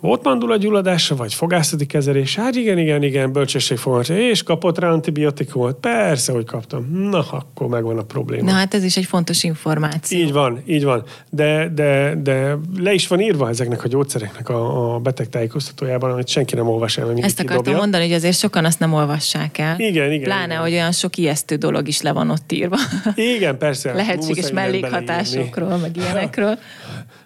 volt 0.04 0.24
mandula 0.24 0.58
gyulladása, 0.58 1.16
vagy 1.16 1.34
fogászati 1.34 1.86
kezelés? 1.86 2.36
Hát 2.36 2.56
igen, 2.56 2.78
igen, 2.78 3.04
igen, 3.04 3.32
bölcsességfogat. 3.32 4.10
És 4.10 4.44
kapott 4.44 4.80
rá 4.80 4.90
antibiotikumot? 4.90 5.76
Persze, 5.76 6.32
hogy 6.32 6.46
kaptam. 6.46 7.10
Na, 7.10 7.26
akkor 7.30 7.68
megvan 7.68 7.98
a 7.98 8.02
probléma. 8.02 8.44
Na 8.44 8.52
hát 8.52 8.74
ez 8.74 8.84
is 8.84 8.98
egy 8.98 9.06
fontos 9.06 9.44
információ. 9.44 10.20
Így 10.20 10.32
van, 10.32 10.62
így 10.66 10.84
van. 10.84 11.04
De, 11.30 11.70
de, 11.74 12.16
de 12.24 12.58
le 12.78 12.94
is 12.94 13.08
van 13.08 13.20
írva 13.20 13.50
ezeknek 13.50 13.84
a 13.84 13.88
gyógyszereknek 13.88 14.50
a, 14.50 14.94
a 14.94 15.00
beteg 15.00 15.30
tájékoztatójában, 15.30 16.12
amit 16.12 16.28
senki 16.28 16.56
nem 16.56 16.68
olvas 16.68 16.98
el. 16.98 17.12
Ezt 17.16 17.40
akartam 17.40 17.58
kidobja. 17.58 17.80
mondani, 17.80 18.04
hogy 18.04 18.14
azért 18.14 18.38
sokan 18.38 18.66
azt 18.66 18.80
nem 18.80 18.94
olvassák 18.94 19.58
el. 19.58 19.80
Igen, 19.80 20.12
igen. 20.12 20.24
Pláne, 20.24 20.46
igen. 20.46 20.62
hogy 20.62 20.72
olyan 20.72 20.92
sok 20.92 21.18
ijesztő 21.18 21.56
dolog 21.56 21.88
is 21.88 22.02
le 22.02 22.12
van 22.12 22.30
ott 22.30 22.52
írva. 22.52 22.78
Igen, 23.16 23.58
persze. 23.58 23.94
Lehetséges 24.04 24.52
mellékhatásokról, 24.52 25.78
meg 25.78 25.98
ilyenekről. 25.98 26.58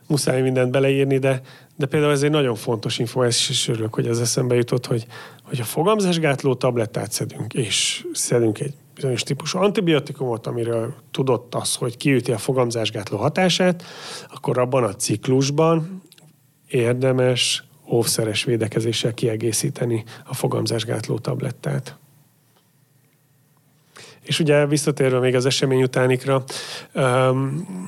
Muszáj 0.07 0.41
mindent 0.41 0.71
beleírni, 0.71 1.17
de 1.17 1.41
de 1.77 1.85
például 1.85 2.11
ez 2.11 2.23
egy 2.23 2.29
nagyon 2.29 2.55
fontos 2.55 2.99
info, 2.99 3.25
és 3.25 3.67
örülök, 3.67 3.93
hogy 3.93 4.07
ez 4.07 4.19
eszembe 4.19 4.55
jutott, 4.55 4.85
hogy, 4.85 5.05
hogy 5.43 5.59
a 5.59 5.63
fogamzásgátló 5.63 6.55
tablettát 6.55 7.11
szedünk, 7.11 7.53
és 7.53 8.05
szedünk 8.13 8.59
egy 8.59 8.73
bizonyos 8.95 9.23
típusú 9.23 9.59
antibiotikumot, 9.59 10.47
amiről 10.47 10.93
tudott 11.11 11.55
az, 11.55 11.75
hogy 11.75 11.97
kiüti 11.97 12.31
a 12.31 12.37
fogamzásgátló 12.37 13.17
hatását, 13.17 13.83
akkor 14.33 14.57
abban 14.57 14.83
a 14.83 14.95
ciklusban 14.95 16.01
érdemes 16.67 17.63
óvszeres 17.91 18.43
védekezéssel 18.43 19.13
kiegészíteni 19.13 20.03
a 20.25 20.33
fogamzásgátló 20.33 21.17
tablettát. 21.17 21.97
És 24.27 24.39
ugye 24.39 24.65
visszatérve 24.65 25.19
még 25.19 25.35
az 25.35 25.45
esemény 25.45 25.83
utánikra, 25.83 26.43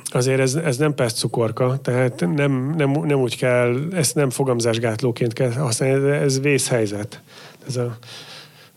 azért 0.04 0.40
ez, 0.40 0.56
ez 0.56 0.78
nem 0.78 0.94
perc 0.94 1.20
cukorka, 1.20 1.78
tehát 1.82 2.20
nem, 2.36 2.74
nem, 2.78 2.92
nem 2.92 3.20
úgy 3.20 3.38
kell, 3.38 3.76
ezt 3.94 4.16
nem 4.16 4.30
fogamzásgátlóként 4.30 5.34
kell 5.34 5.52
használni, 5.52 6.10
ez 6.10 6.42
vészhelyzet. 6.42 7.22
Ez 7.68 7.76
a, 7.76 7.98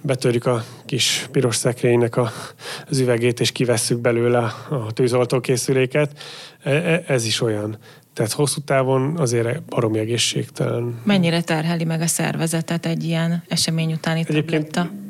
betörjük 0.01 0.47
a 0.47 0.65
kis 0.87 1.29
piros 1.31 1.57
szekrénynek 1.57 2.17
a, 2.17 2.31
az 2.89 2.99
üvegét, 2.99 3.41
és 3.41 3.53
kivesszük 3.53 3.99
belőle 3.99 4.39
a 4.71 4.93
tűzoltókészüléket. 4.93 6.19
E, 6.63 6.71
e, 6.71 7.05
ez 7.07 7.25
is 7.25 7.41
olyan. 7.41 7.79
Tehát 8.15 8.33
hosszú 8.33 8.61
távon 8.61 9.17
azért 9.17 9.63
baromi 9.63 9.99
egészségtelen. 9.99 11.01
Mennyire 11.05 11.43
terheli 11.43 11.85
meg 11.85 12.01
a 12.01 12.07
szervezetet 12.07 12.87
egy 12.87 13.05
ilyen 13.05 13.43
esemény 13.49 13.93
utáni 13.93 14.25
Egyébként 14.29 14.71
tabletta? 14.71 15.01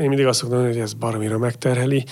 Én 0.00 0.08
mindig 0.08 0.26
azt 0.26 0.38
szoktam 0.38 0.64
hogy 0.64 0.78
ez 0.78 0.92
baromira 0.92 1.38
megterheli. 1.38 2.04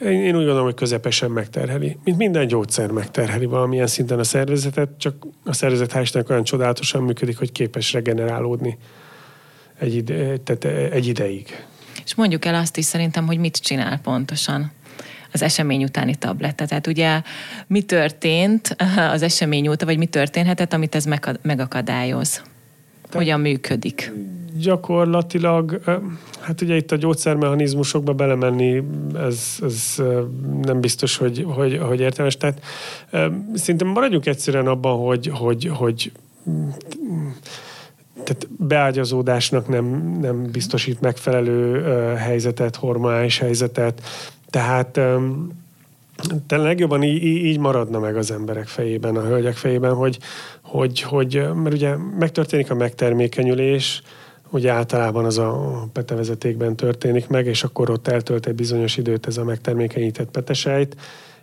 Én, 0.00 0.08
én 0.08 0.34
úgy 0.34 0.44
gondolom, 0.44 0.64
hogy 0.64 0.74
közepesen 0.74 1.30
megterheli. 1.30 1.98
Mint 2.04 2.16
minden 2.16 2.46
gyógyszer 2.46 2.90
megterheli 2.90 3.46
valamilyen 3.46 3.86
szinten 3.86 4.18
a 4.18 4.24
szervezetet, 4.24 4.88
csak 4.98 5.26
a 5.44 5.52
szervezet 5.52 5.92
hál' 5.92 6.30
olyan 6.30 6.44
csodálatosan 6.44 7.02
működik, 7.02 7.38
hogy 7.38 7.52
képes 7.52 7.92
regenerálódni 7.92 8.78
egy, 9.78 9.94
ide, 9.94 10.36
tehát 10.36 10.64
egy 10.92 11.06
ideig. 11.06 11.64
És 12.04 12.14
mondjuk 12.14 12.44
el 12.44 12.54
azt 12.54 12.76
is 12.76 12.84
szerintem, 12.84 13.26
hogy 13.26 13.38
mit 13.38 13.56
csinál 13.56 13.98
pontosan 13.98 14.72
az 15.32 15.42
esemény 15.42 15.84
utáni 15.84 16.14
tabletta. 16.14 16.66
Tehát 16.66 16.86
ugye 16.86 17.22
mi 17.66 17.82
történt 17.82 18.76
az 19.14 19.22
esemény 19.22 19.68
óta, 19.68 19.84
vagy 19.84 19.98
mi 19.98 20.06
történhetett, 20.06 20.72
amit 20.72 20.94
ez 20.94 21.04
megakadályoz? 21.42 22.42
Hogyan 23.12 23.40
működik? 23.40 24.12
Gyakorlatilag, 24.58 25.80
hát 26.40 26.60
ugye 26.60 26.76
itt 26.76 26.92
a 26.92 26.96
gyógyszermechanizmusokba 26.96 28.12
belemenni, 28.12 28.82
ez, 29.14 29.56
ez 29.62 30.02
nem 30.62 30.80
biztos, 30.80 31.16
hogy, 31.16 31.44
hogy, 31.48 31.78
hogy 31.78 32.00
értelmes. 32.00 32.36
Tehát 32.36 32.62
szerintem 33.54 33.88
maradjunk 33.88 34.26
egyszerűen 34.26 34.66
abban, 34.66 34.98
hogy, 34.98 35.30
hogy, 35.34 35.70
hogy 35.74 36.12
tehát 38.12 38.48
beágyazódásnak 38.58 39.68
nem, 39.68 40.18
nem 40.20 40.50
biztosít 40.50 41.00
megfelelő 41.00 41.82
helyzetet, 42.14 42.76
hormonális 42.76 43.38
helyzetet. 43.38 44.02
Tehát 44.50 45.00
de 46.46 46.56
legjobban 46.56 47.02
így, 47.02 47.22
így 47.22 47.58
maradna 47.58 47.98
meg 47.98 48.16
az 48.16 48.30
emberek 48.30 48.66
fejében, 48.66 49.16
a 49.16 49.22
hölgyek 49.22 49.54
fejében, 49.54 49.94
hogy, 49.94 50.18
hogy, 50.72 51.00
hogy 51.00 51.48
mert 51.54 51.74
ugye 51.74 51.96
megtörténik 52.18 52.70
a 52.70 52.74
megtermékenyülés, 52.74 54.02
ugye 54.50 54.70
általában 54.70 55.24
az 55.24 55.38
a 55.38 55.88
petevezetékben 55.92 56.76
történik 56.76 57.28
meg, 57.28 57.46
és 57.46 57.64
akkor 57.64 57.90
ott 57.90 58.08
eltölt 58.08 58.46
egy 58.46 58.54
bizonyos 58.54 58.96
időt 58.96 59.26
ez 59.26 59.36
a 59.36 59.44
megtermékenyített 59.44 60.30
petesejt, 60.30 60.96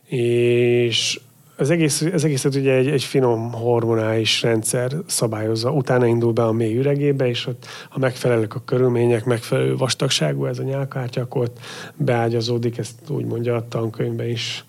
és 0.05 1.19
az, 1.57 1.69
egész, 1.69 2.01
az 2.01 2.23
egészet 2.23 2.55
ugye 2.55 2.73
egy, 2.73 2.87
egy 2.87 3.03
finom 3.03 3.51
hormonális 3.51 4.41
rendszer 4.41 4.91
szabályozza. 5.05 5.71
Utána 5.71 6.05
indul 6.05 6.33
be 6.33 6.43
a 6.43 6.51
mély 6.51 6.77
üregébe, 6.77 7.27
és 7.27 7.47
ott, 7.47 7.65
ha 7.89 7.99
megfelelnek 7.99 8.55
a 8.55 8.61
körülmények, 8.65 9.25
megfelelő 9.25 9.75
vastagságú 9.75 10.45
ez 10.45 10.59
a 10.59 10.63
nyálkártya, 10.63 11.21
akkor 11.21 11.41
ott 11.41 11.57
beágyazódik, 11.95 12.77
ezt 12.77 12.95
úgy 13.07 13.25
mondja 13.25 13.55
a 13.55 13.67
tankönyvben 13.67 14.29
is 14.29 14.65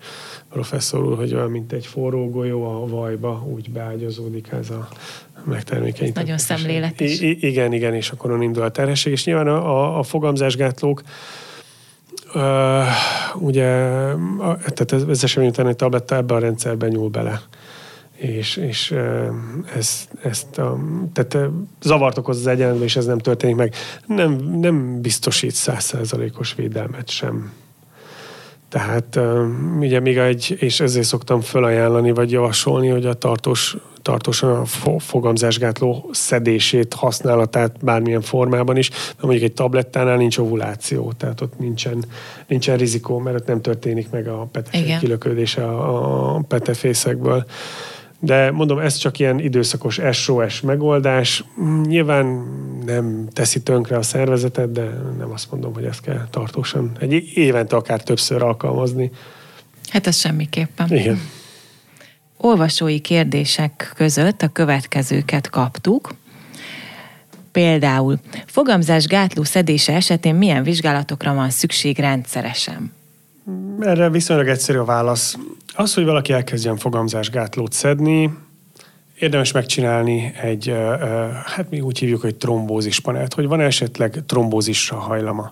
professzor 0.51 1.03
úr, 1.03 1.17
hogy 1.17 1.33
olyan, 1.33 1.51
mint 1.51 1.71
egy 1.71 1.85
forró 1.85 2.29
golyó 2.29 2.63
a 2.63 2.87
vajba, 2.87 3.45
úgy 3.53 3.71
beágyazódik 3.71 4.51
ez 4.51 4.69
a 4.69 4.87
megtermékenyített. 5.43 6.23
Nagyon 6.23 6.37
szemléletes. 6.37 7.19
I- 7.19 7.47
igen, 7.47 7.73
igen, 7.73 7.93
és 7.93 8.09
akkor 8.09 8.31
on 8.31 8.41
indul 8.41 8.63
a 8.63 8.71
terhesség, 8.71 9.11
és 9.11 9.25
nyilván 9.25 9.47
a, 9.47 9.69
a, 9.69 9.99
a 9.99 10.03
fogamzásgátlók 10.03 11.01
Uh, 12.35 12.85
ugye, 13.35 13.63
tehát 14.57 14.91
ez, 14.91 15.03
ez 15.09 15.23
esemény 15.23 15.49
után 15.49 15.67
egy 15.67 15.75
tabletta 15.75 16.15
ebbe 16.15 16.33
a 16.33 16.39
rendszerben 16.39 16.89
nyúl 16.89 17.09
bele. 17.09 17.41
És, 18.15 18.57
és 18.57 18.95
ez, 19.75 20.07
ezt 20.23 20.57
a, 20.57 20.77
tehát 21.13 21.49
zavart 21.81 22.17
okoz 22.17 22.37
az 22.37 22.47
egyenletben, 22.47 22.83
és 22.83 22.95
ez 22.95 23.05
nem 23.05 23.17
történik 23.17 23.55
meg. 23.55 23.75
Nem, 24.05 24.31
nem 24.59 25.01
biztosít 25.01 25.53
százszerzalékos 25.53 26.55
védelmet 26.55 27.09
sem. 27.09 27.51
Tehát 28.71 29.19
ugye 29.79 29.99
még 29.99 30.17
egy, 30.17 30.55
és 30.59 30.79
ezért 30.79 31.05
szoktam 31.05 31.41
felajánlani, 31.41 32.11
vagy 32.11 32.31
javasolni, 32.31 32.87
hogy 32.87 33.05
a 33.05 33.13
tartós 33.13 33.77
tartósan 34.01 34.65
a 34.83 34.99
fogamzásgátló 34.99 36.09
szedését, 36.11 36.93
használatát 36.93 37.75
bármilyen 37.81 38.21
formában 38.21 38.77
is, 38.77 38.89
mert 38.89 39.21
mondjuk 39.21 39.43
egy 39.43 39.53
tablettánál 39.53 40.17
nincs 40.17 40.37
ovuláció, 40.37 41.11
tehát 41.17 41.41
ott 41.41 41.59
nincsen, 41.59 42.03
nincsen 42.47 42.77
rizikó, 42.77 43.17
mert 43.17 43.35
ott 43.35 43.47
nem 43.47 43.61
történik 43.61 44.09
meg 44.09 44.27
a 44.27 44.47
petefék 44.51 44.97
kilöködése 44.97 45.63
a, 45.63 46.35
a 46.35 46.41
petefészekből. 46.47 47.45
De 48.23 48.51
mondom, 48.51 48.79
ez 48.79 48.95
csak 48.95 49.19
ilyen 49.19 49.39
időszakos 49.39 49.99
SOS 50.11 50.61
megoldás. 50.61 51.43
Nyilván 51.83 52.25
nem 52.85 53.27
teszi 53.33 53.61
tönkre 53.61 53.97
a 53.97 54.01
szervezetet, 54.01 54.71
de 54.71 54.83
nem 55.17 55.31
azt 55.31 55.51
mondom, 55.51 55.73
hogy 55.73 55.83
ezt 55.83 56.01
kell 56.01 56.27
tartósan 56.29 56.91
egy 56.99 57.37
évente 57.37 57.75
akár 57.75 58.03
többször 58.03 58.43
alkalmazni. 58.43 59.11
Hát 59.89 60.07
ez 60.07 60.15
semmiképpen. 60.15 60.91
Igen 60.91 61.19
olvasói 62.41 62.99
kérdések 62.99 63.91
között 63.95 64.41
a 64.41 64.47
következőket 64.47 65.49
kaptuk. 65.49 66.15
Például 67.51 68.19
fogamzás 68.45 69.05
gátló 69.05 69.43
szedése 69.43 69.93
esetén 69.93 70.35
milyen 70.35 70.63
vizsgálatokra 70.63 71.33
van 71.33 71.49
szükség 71.49 71.99
rendszeresen? 71.99 72.91
Erre 73.79 74.09
viszonylag 74.09 74.47
egyszerű 74.47 74.77
a 74.77 74.85
válasz. 74.85 75.37
Az, 75.73 75.93
hogy 75.93 76.05
valaki 76.05 76.33
elkezdjen 76.33 76.77
fogamzásgátlót 76.77 77.73
szedni, 77.73 78.33
érdemes 79.19 79.51
megcsinálni 79.51 80.33
egy, 80.41 80.75
hát 81.45 81.69
mi 81.69 81.81
úgy 81.81 81.99
hívjuk, 81.99 82.21
hogy 82.21 82.35
trombózis 82.35 82.99
panelt, 82.99 83.33
hogy 83.33 83.47
van 83.47 83.61
esetleg 83.61 84.23
trombózisra 84.25 84.97
hajlama 84.97 85.51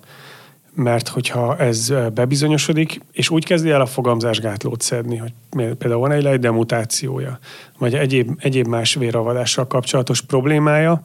mert 0.73 1.07
hogyha 1.07 1.57
ez 1.57 1.93
bebizonyosodik, 2.13 3.01
és 3.11 3.29
úgy 3.29 3.45
kezdi 3.45 3.69
el 3.69 3.81
a 3.81 3.85
fogamzásgátlót 3.85 4.81
szedni, 4.81 5.17
hogy 5.17 5.33
például 5.49 5.99
van 5.99 6.11
egy 6.11 6.23
lejdemutációja, 6.23 7.39
vagy 7.77 7.93
egyéb, 7.93 8.31
egyéb 8.37 8.67
más 8.67 8.93
véravadással 8.93 9.67
kapcsolatos 9.67 10.21
problémája, 10.21 11.01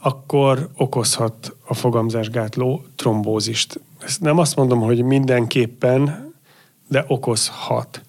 akkor 0.00 0.68
okozhat 0.76 1.56
a 1.66 1.74
fogamzásgátló 1.74 2.84
trombózist. 2.96 3.80
Ezt 3.98 4.20
nem 4.20 4.38
azt 4.38 4.56
mondom, 4.56 4.80
hogy 4.80 5.02
mindenképpen, 5.02 6.32
de 6.88 7.04
okozhat. 7.08 8.02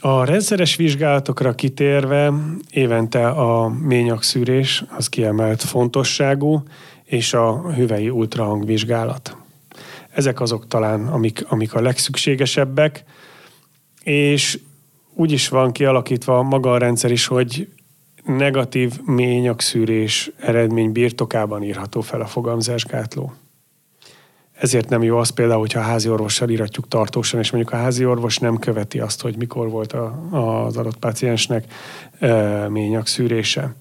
A 0.00 0.24
rendszeres 0.24 0.76
vizsgálatokra 0.76 1.54
kitérve 1.54 2.32
évente 2.70 3.28
a 3.28 3.68
ményakszűrés 3.68 4.84
az 4.96 5.08
kiemelt 5.08 5.62
fontosságú, 5.62 6.62
és 7.04 7.34
a 7.34 7.72
hüvei 7.72 8.10
ultrahangvizsgálat. 8.10 9.36
Ezek 10.10 10.40
azok 10.40 10.68
talán, 10.68 11.06
amik, 11.06 11.44
amik 11.48 11.74
a 11.74 11.80
legszükségesebbek, 11.80 13.04
és 14.02 14.58
úgy 15.14 15.32
is 15.32 15.48
van 15.48 15.72
kialakítva 15.72 16.42
maga 16.42 16.72
a 16.72 16.78
rendszer 16.78 17.10
is, 17.10 17.26
hogy 17.26 17.68
negatív 18.36 19.00
ményakszűrés 19.04 20.30
eredmény 20.40 20.92
birtokában 20.92 21.62
írható 21.62 22.00
fel 22.00 22.20
a 22.20 22.26
fogamzásgátló. 22.26 23.32
Ezért 24.52 24.88
nem 24.88 25.02
jó 25.02 25.16
az 25.16 25.30
például, 25.30 25.60
hogyha 25.60 25.80
a 25.80 25.82
házi 25.82 26.08
orvossal 26.08 26.48
íratjuk 26.48 26.88
tartósan, 26.88 27.40
és 27.40 27.50
mondjuk 27.50 27.74
a 27.74 27.76
házi 27.76 28.04
orvos 28.04 28.38
nem 28.38 28.58
követi 28.58 28.98
azt, 28.98 29.20
hogy 29.22 29.36
mikor 29.36 29.70
volt 29.70 29.92
a, 29.92 30.28
az 30.66 30.76
adott 30.76 30.96
paciensnek 30.96 31.64
e, 32.18 32.68
ményakszűrése. 32.68 33.74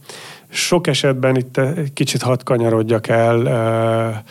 Sok 0.49 0.87
esetben 0.87 1.35
itt 1.35 1.59
kicsit 1.93 2.21
hat 2.21 2.43
kanyarodjak 2.43 3.07
el, 3.07 3.47
e, 3.47 4.23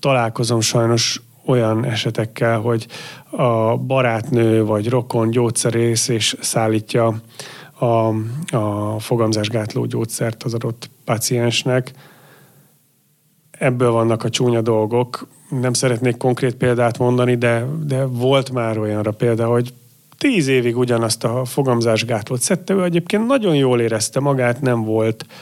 találkozom 0.00 0.60
sajnos 0.60 1.20
olyan 1.44 1.84
esetekkel, 1.84 2.58
hogy 2.58 2.86
a 3.30 3.76
barátnő 3.76 4.64
vagy 4.64 4.88
rokon 4.88 5.30
gyógyszerész 5.30 6.08
és 6.08 6.36
szállítja 6.40 7.20
a, 7.78 8.14
a 8.56 8.98
fogamzásgátló 8.98 9.84
gyógyszert 9.84 10.42
az 10.42 10.54
adott 10.54 10.90
paciensnek. 11.04 11.92
Ebből 13.50 13.90
vannak 13.90 14.24
a 14.24 14.30
csúnya 14.30 14.60
dolgok. 14.60 15.26
Nem 15.60 15.72
szeretnék 15.72 16.16
konkrét 16.16 16.54
példát 16.54 16.98
mondani, 16.98 17.36
de, 17.36 17.66
de 17.84 18.04
volt 18.04 18.50
már 18.50 18.78
olyanra 18.78 19.10
példa, 19.10 19.46
hogy 19.46 19.72
tíz 20.18 20.46
évig 20.48 20.76
ugyanazt 20.76 21.24
a 21.24 21.44
fogamzásgátlót 21.44 22.40
szedte, 22.40 22.74
ő 22.74 22.82
egyébként 22.82 23.26
nagyon 23.26 23.54
jól 23.54 23.80
érezte 23.80 24.20
magát, 24.20 24.60
nem 24.60 24.84
volt 24.84 25.26
uh, 25.28 25.34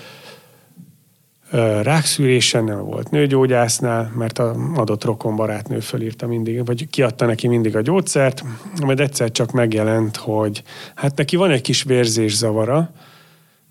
rákszűrésen 1.83 2.65
nem 2.65 2.85
volt 2.85 3.11
nőgyógyásznál, 3.11 4.13
mert 4.17 4.39
a 4.39 4.55
adott 4.75 5.05
rokon 5.05 5.37
barátnő 5.37 5.81
fölírta 5.81 6.27
mindig, 6.27 6.67
vagy 6.67 6.89
kiadta 6.91 7.27
neki 7.27 7.49
mindig 7.49 7.77
a 7.77 7.81
gyógyszert, 7.81 8.45
majd 8.85 9.01
egyszer 9.01 9.31
csak 9.31 9.51
megjelent, 9.51 10.17
hogy 10.17 10.63
hát 10.95 11.17
neki 11.17 11.37
van 11.37 11.51
egy 11.51 11.61
kis 11.61 11.83
vérzészavara, 11.83 12.91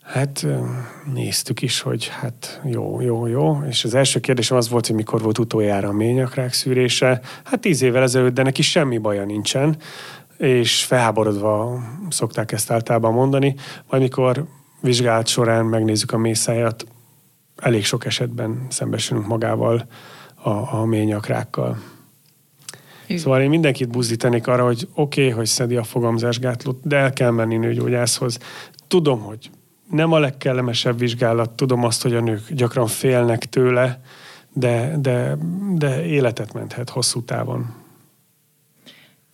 Hát 0.03 0.45
néztük 1.13 1.61
is, 1.61 1.81
hogy 1.81 2.07
hát 2.07 2.61
jó, 2.65 3.01
jó, 3.01 3.27
jó. 3.27 3.57
És 3.69 3.83
az 3.83 3.93
első 3.93 4.19
kérdésem 4.19 4.57
az 4.57 4.69
volt, 4.69 4.87
hogy 4.87 4.95
mikor 4.95 5.21
volt 5.21 5.37
utoljára 5.37 5.87
a 5.87 5.93
ményakrák 5.93 6.53
szűrése. 6.53 7.21
Hát 7.43 7.59
tíz 7.59 7.81
évvel 7.81 8.03
ezelőtt, 8.03 8.33
de 8.33 8.43
neki 8.43 8.61
semmi 8.61 8.97
baja 8.97 9.25
nincsen. 9.25 9.77
És 10.37 10.83
felháborodva 10.83 11.79
szokták 12.09 12.51
ezt 12.51 12.71
általában 12.71 13.13
mondani. 13.13 13.55
Majd 13.89 14.01
mikor 14.01 14.45
vizsgálat 14.81 15.27
során 15.27 15.65
megnézzük 15.65 16.11
a 16.11 16.17
mészáját, 16.17 16.85
elég 17.63 17.85
sok 17.85 18.05
esetben 18.05 18.65
szembesülünk 18.69 19.27
magával 19.27 19.87
a, 20.35 20.49
a. 20.49 20.87
Igen. 23.07 23.21
Szóval 23.21 23.41
én 23.41 23.49
mindenkit 23.49 23.89
buzdítanék 23.89 24.47
arra, 24.47 24.65
hogy 24.65 24.87
oké, 24.93 25.21
okay, 25.21 25.33
hogy 25.33 25.45
szedi 25.45 25.75
a 25.75 25.83
fogamzásgátlót, 25.83 26.79
de 26.83 26.95
el 26.95 27.13
kell 27.13 27.31
menni 27.31 27.57
nőgyógyászhoz. 27.57 28.39
Tudom, 28.87 29.19
hogy 29.19 29.49
nem 29.89 30.11
a 30.11 30.19
legkellemesebb 30.19 30.99
vizsgálat, 30.99 31.49
tudom 31.49 31.83
azt, 31.83 32.01
hogy 32.01 32.13
a 32.15 32.19
nők 32.19 32.53
gyakran 32.53 32.87
félnek 32.87 33.45
tőle, 33.45 34.01
de, 34.53 34.95
de, 34.97 35.37
de 35.75 36.05
életet 36.05 36.53
menthet 36.53 36.89
hosszú 36.89 37.23
távon. 37.23 37.73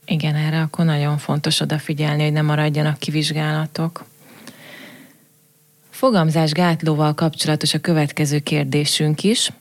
Igen, 0.05 0.35
erre 0.35 0.61
akkor 0.61 0.85
nagyon 0.85 1.17
fontos 1.17 1.59
odafigyelni, 1.59 2.23
hogy 2.23 2.31
ne 2.31 2.41
maradjanak 2.41 2.97
kivizsgálatok. 2.97 4.05
Fogamzásgátlóval 5.99 7.13
kapcsolatos 7.13 7.73
a 7.73 7.79
következő 7.79 8.39
kérdésünk 8.39 9.23
is. 9.23 9.51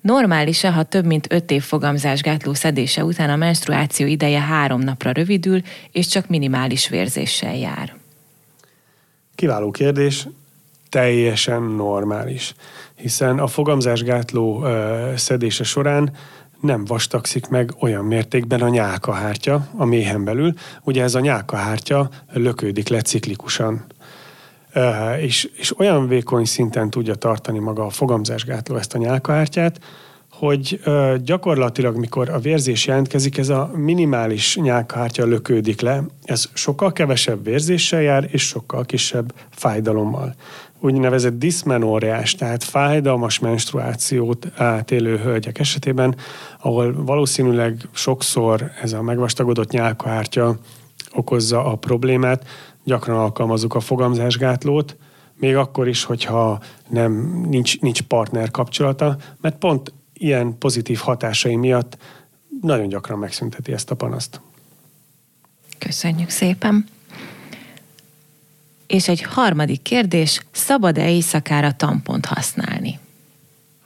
Normális-e, 0.00 0.70
ha 0.70 0.82
több 0.82 1.04
mint 1.04 1.32
öt 1.32 1.50
év 1.50 1.62
fogamzásgátló 1.62 2.54
szedése 2.54 3.04
után 3.04 3.30
a 3.30 3.36
menstruáció 3.36 4.06
ideje 4.06 4.40
három 4.40 4.80
napra 4.80 5.12
rövidül, 5.12 5.60
és 5.92 6.06
csak 6.06 6.28
minimális 6.28 6.88
vérzéssel 6.88 7.56
jár? 7.56 7.96
Kiváló 9.34 9.70
kérdés, 9.70 10.28
teljesen 10.88 11.62
normális. 11.62 12.54
Hiszen 12.94 13.38
a 13.38 13.46
fogamzásgátló 13.46 14.64
ö, 14.64 15.12
szedése 15.16 15.64
során 15.64 16.12
nem 16.60 16.84
vastagszik 16.84 17.48
meg 17.48 17.74
olyan 17.80 18.04
mértékben 18.04 18.60
a 18.60 18.68
nyálkahártya 18.68 19.68
a 19.76 19.84
méhen 19.84 20.24
belül. 20.24 20.54
Ugye 20.82 21.02
ez 21.02 21.14
a 21.14 21.20
nyálkahártya 21.20 22.10
lökődik 22.32 22.88
le 22.88 23.00
ciklikusan 23.00 23.84
és, 25.20 25.50
és 25.56 25.78
olyan 25.78 26.08
vékony 26.08 26.44
szinten 26.44 26.90
tudja 26.90 27.14
tartani 27.14 27.58
maga 27.58 27.84
a 27.84 27.90
fogamzásgátló 27.90 28.76
ezt 28.76 28.94
a 28.94 28.98
nyálkahártyát, 28.98 29.80
hogy 30.38 30.80
gyakorlatilag, 31.24 31.96
mikor 31.96 32.28
a 32.28 32.38
vérzés 32.38 32.86
jelentkezik, 32.86 33.38
ez 33.38 33.48
a 33.48 33.70
minimális 33.74 34.56
nyálkahártya 34.56 35.24
lökődik 35.24 35.80
le, 35.80 36.04
ez 36.24 36.48
sokkal 36.52 36.92
kevesebb 36.92 37.44
vérzéssel 37.44 38.00
jár, 38.00 38.28
és 38.30 38.42
sokkal 38.42 38.84
kisebb 38.84 39.34
fájdalommal. 39.50 40.34
Úgynevezett 40.80 41.38
diszmenóriás, 41.38 42.34
tehát 42.34 42.64
fájdalmas 42.64 43.38
menstruációt 43.38 44.46
átélő 44.56 45.16
hölgyek 45.16 45.58
esetében, 45.58 46.16
ahol 46.60 47.04
valószínűleg 47.04 47.88
sokszor 47.92 48.70
ez 48.82 48.92
a 48.92 49.02
megvastagodott 49.02 49.70
nyálkahártya 49.70 50.58
okozza 51.12 51.64
a 51.64 51.74
problémát, 51.74 52.46
gyakran 52.88 53.18
alkalmazzuk 53.18 53.74
a 53.74 53.80
fogamzásgátlót, 53.80 54.96
még 55.34 55.56
akkor 55.56 55.88
is, 55.88 56.04
hogyha 56.04 56.60
nem, 56.88 57.42
nincs, 57.48 57.80
nincs 57.80 58.02
partner 58.02 58.50
kapcsolata, 58.50 59.16
mert 59.40 59.58
pont 59.58 59.92
ilyen 60.12 60.58
pozitív 60.58 60.98
hatásai 60.98 61.56
miatt 61.56 61.96
nagyon 62.60 62.88
gyakran 62.88 63.18
megszünteti 63.18 63.72
ezt 63.72 63.90
a 63.90 63.94
panaszt. 63.94 64.40
Köszönjük 65.78 66.30
szépen! 66.30 66.86
És 68.86 69.08
egy 69.08 69.22
harmadik 69.22 69.82
kérdés, 69.82 70.40
szabad-e 70.50 71.10
éjszakára 71.10 71.72
tampont 71.72 72.26
használni? 72.26 72.98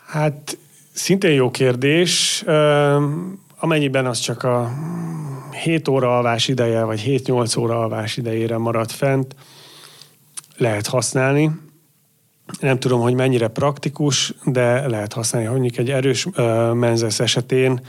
Hát 0.06 0.58
szintén 0.92 1.32
jó 1.32 1.50
kérdés, 1.50 2.44
amennyiben 3.62 4.06
az 4.06 4.18
csak 4.18 4.42
a 4.42 4.70
7 5.62 5.88
óra 5.88 6.16
alvás 6.16 6.48
ideje, 6.48 6.84
vagy 6.84 7.02
7-8 7.06 7.58
óra 7.58 7.78
alvás 7.78 8.16
idejére 8.16 8.58
marad 8.58 8.90
fent, 8.90 9.34
lehet 10.56 10.86
használni. 10.86 11.50
Nem 12.60 12.78
tudom, 12.78 13.00
hogy 13.00 13.14
mennyire 13.14 13.48
praktikus, 13.48 14.34
de 14.44 14.88
lehet 14.88 15.12
használni. 15.12 15.48
Mondjuk 15.48 15.76
egy 15.76 15.90
erős 15.90 16.26
uh, 16.26 16.72
menzesz 16.72 17.20
esetén 17.20 17.80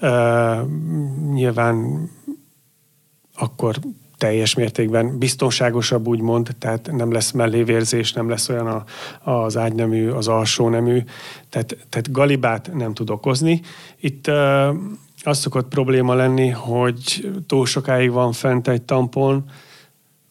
uh, 0.00 0.58
nyilván 1.32 2.08
akkor 3.34 3.76
teljes 4.18 4.54
mértékben 4.54 5.18
biztonságosabb, 5.18 6.06
úgymond, 6.06 6.56
tehát 6.58 6.90
nem 6.92 7.12
lesz 7.12 7.30
mellévérzés, 7.30 8.12
nem 8.12 8.28
lesz 8.28 8.48
olyan 8.48 8.66
a, 8.66 8.84
az 9.30 9.56
ágynemű, 9.56 10.08
az 10.08 10.28
alsó 10.28 10.68
nemű, 10.68 11.02
tehát, 11.50 11.76
tehát 11.88 12.12
galibát 12.12 12.70
nem 12.74 12.94
tud 12.94 13.10
okozni. 13.10 13.60
Itt 14.00 14.28
uh, 14.28 14.76
az 15.22 15.38
szokott 15.38 15.68
probléma 15.68 16.14
lenni, 16.14 16.48
hogy 16.48 17.30
túl 17.46 17.66
sokáig 17.66 18.10
van 18.10 18.32
fent 18.32 18.68
egy 18.68 18.82
tampon, 18.82 19.44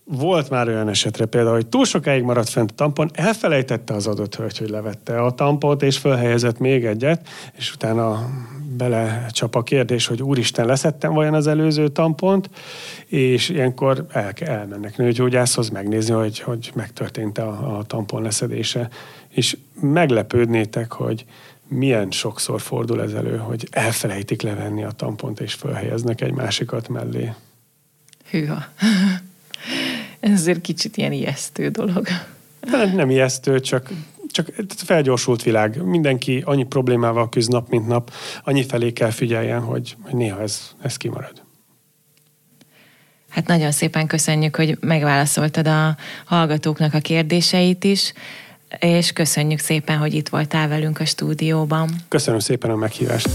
volt 0.09 0.49
már 0.49 0.67
olyan 0.67 0.89
esetre 0.89 1.25
például, 1.25 1.55
hogy 1.55 1.67
túl 1.67 1.85
sokáig 1.85 2.23
maradt 2.23 2.49
fent 2.49 2.71
a 2.71 2.73
tampon, 2.75 3.09
elfelejtette 3.13 3.93
az 3.93 4.07
adott 4.07 4.35
hölgy, 4.35 4.57
hogy 4.57 4.69
levette 4.69 5.21
a 5.21 5.31
tampont, 5.31 5.83
és 5.83 5.97
fölhelyezett 5.97 6.59
még 6.59 6.85
egyet, 6.85 7.27
és 7.57 7.73
utána 7.73 8.29
bele 8.77 9.25
csap 9.31 9.55
a 9.55 9.63
kérdés, 9.63 10.07
hogy 10.07 10.23
úristen, 10.23 10.65
leszettem 10.65 11.13
vajon 11.13 11.33
az 11.33 11.47
előző 11.47 11.87
tampont, 11.87 12.49
és 13.05 13.49
ilyenkor 13.49 14.05
el, 14.11 14.31
elmennek 14.39 14.97
nőgyógyászhoz 14.97 15.69
megnézni, 15.69 16.13
hogy, 16.13 16.39
hogy 16.39 16.71
megtörtént 16.75 17.37
a, 17.37 17.77
a 17.77 17.83
tampon 17.83 18.21
leszedése. 18.21 18.89
És 19.29 19.57
meglepődnétek, 19.81 20.91
hogy 20.91 21.25
milyen 21.67 22.11
sokszor 22.11 22.61
fordul 22.61 23.01
ez 23.01 23.13
elő, 23.13 23.37
hogy 23.37 23.67
elfelejtik 23.71 24.41
levenni 24.41 24.83
a 24.83 24.91
tampont, 24.91 25.39
és 25.39 25.53
fölhelyeznek 25.53 26.21
egy 26.21 26.33
másikat 26.33 26.87
mellé. 26.87 27.33
Hűha. 28.29 28.63
Ez 30.19 30.31
azért 30.31 30.61
kicsit 30.61 30.97
ilyen 30.97 31.11
ijesztő 31.11 31.69
dolog. 31.69 32.07
Nem, 32.59 32.95
nem 32.95 33.09
ijesztő, 33.09 33.59
csak, 33.59 33.89
csak 34.31 34.49
felgyorsult 34.67 35.43
világ. 35.43 35.83
Mindenki 35.83 36.41
annyi 36.45 36.63
problémával 36.63 37.29
küzd 37.29 37.51
nap, 37.51 37.69
mint 37.69 37.87
nap. 37.87 38.11
Annyi 38.43 38.63
felé 38.63 38.93
kell 38.93 39.09
figyeljen, 39.09 39.61
hogy, 39.61 39.95
hogy 40.01 40.15
néha 40.15 40.41
ez, 40.41 40.71
ez 40.81 40.97
kimarad. 40.97 41.41
Hát 43.29 43.47
nagyon 43.47 43.71
szépen 43.71 44.07
köszönjük, 44.07 44.55
hogy 44.55 44.77
megválaszoltad 44.79 45.67
a 45.67 45.97
hallgatóknak 46.25 46.93
a 46.93 46.99
kérdéseit 46.99 47.83
is, 47.83 48.13
és 48.79 49.11
köszönjük 49.11 49.59
szépen, 49.59 49.97
hogy 49.97 50.13
itt 50.13 50.29
voltál 50.29 50.67
velünk 50.67 50.99
a 50.99 51.05
stúdióban. 51.05 51.89
Köszönöm 52.07 52.39
szépen 52.39 52.69
a 52.69 52.75
meghívást. 52.75 53.29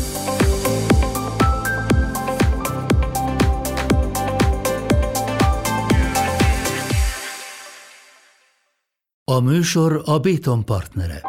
A 9.24 9.40
műsor 9.40 10.02
a 10.04 10.18
Béton 10.18 10.64
partnere. 10.64 11.22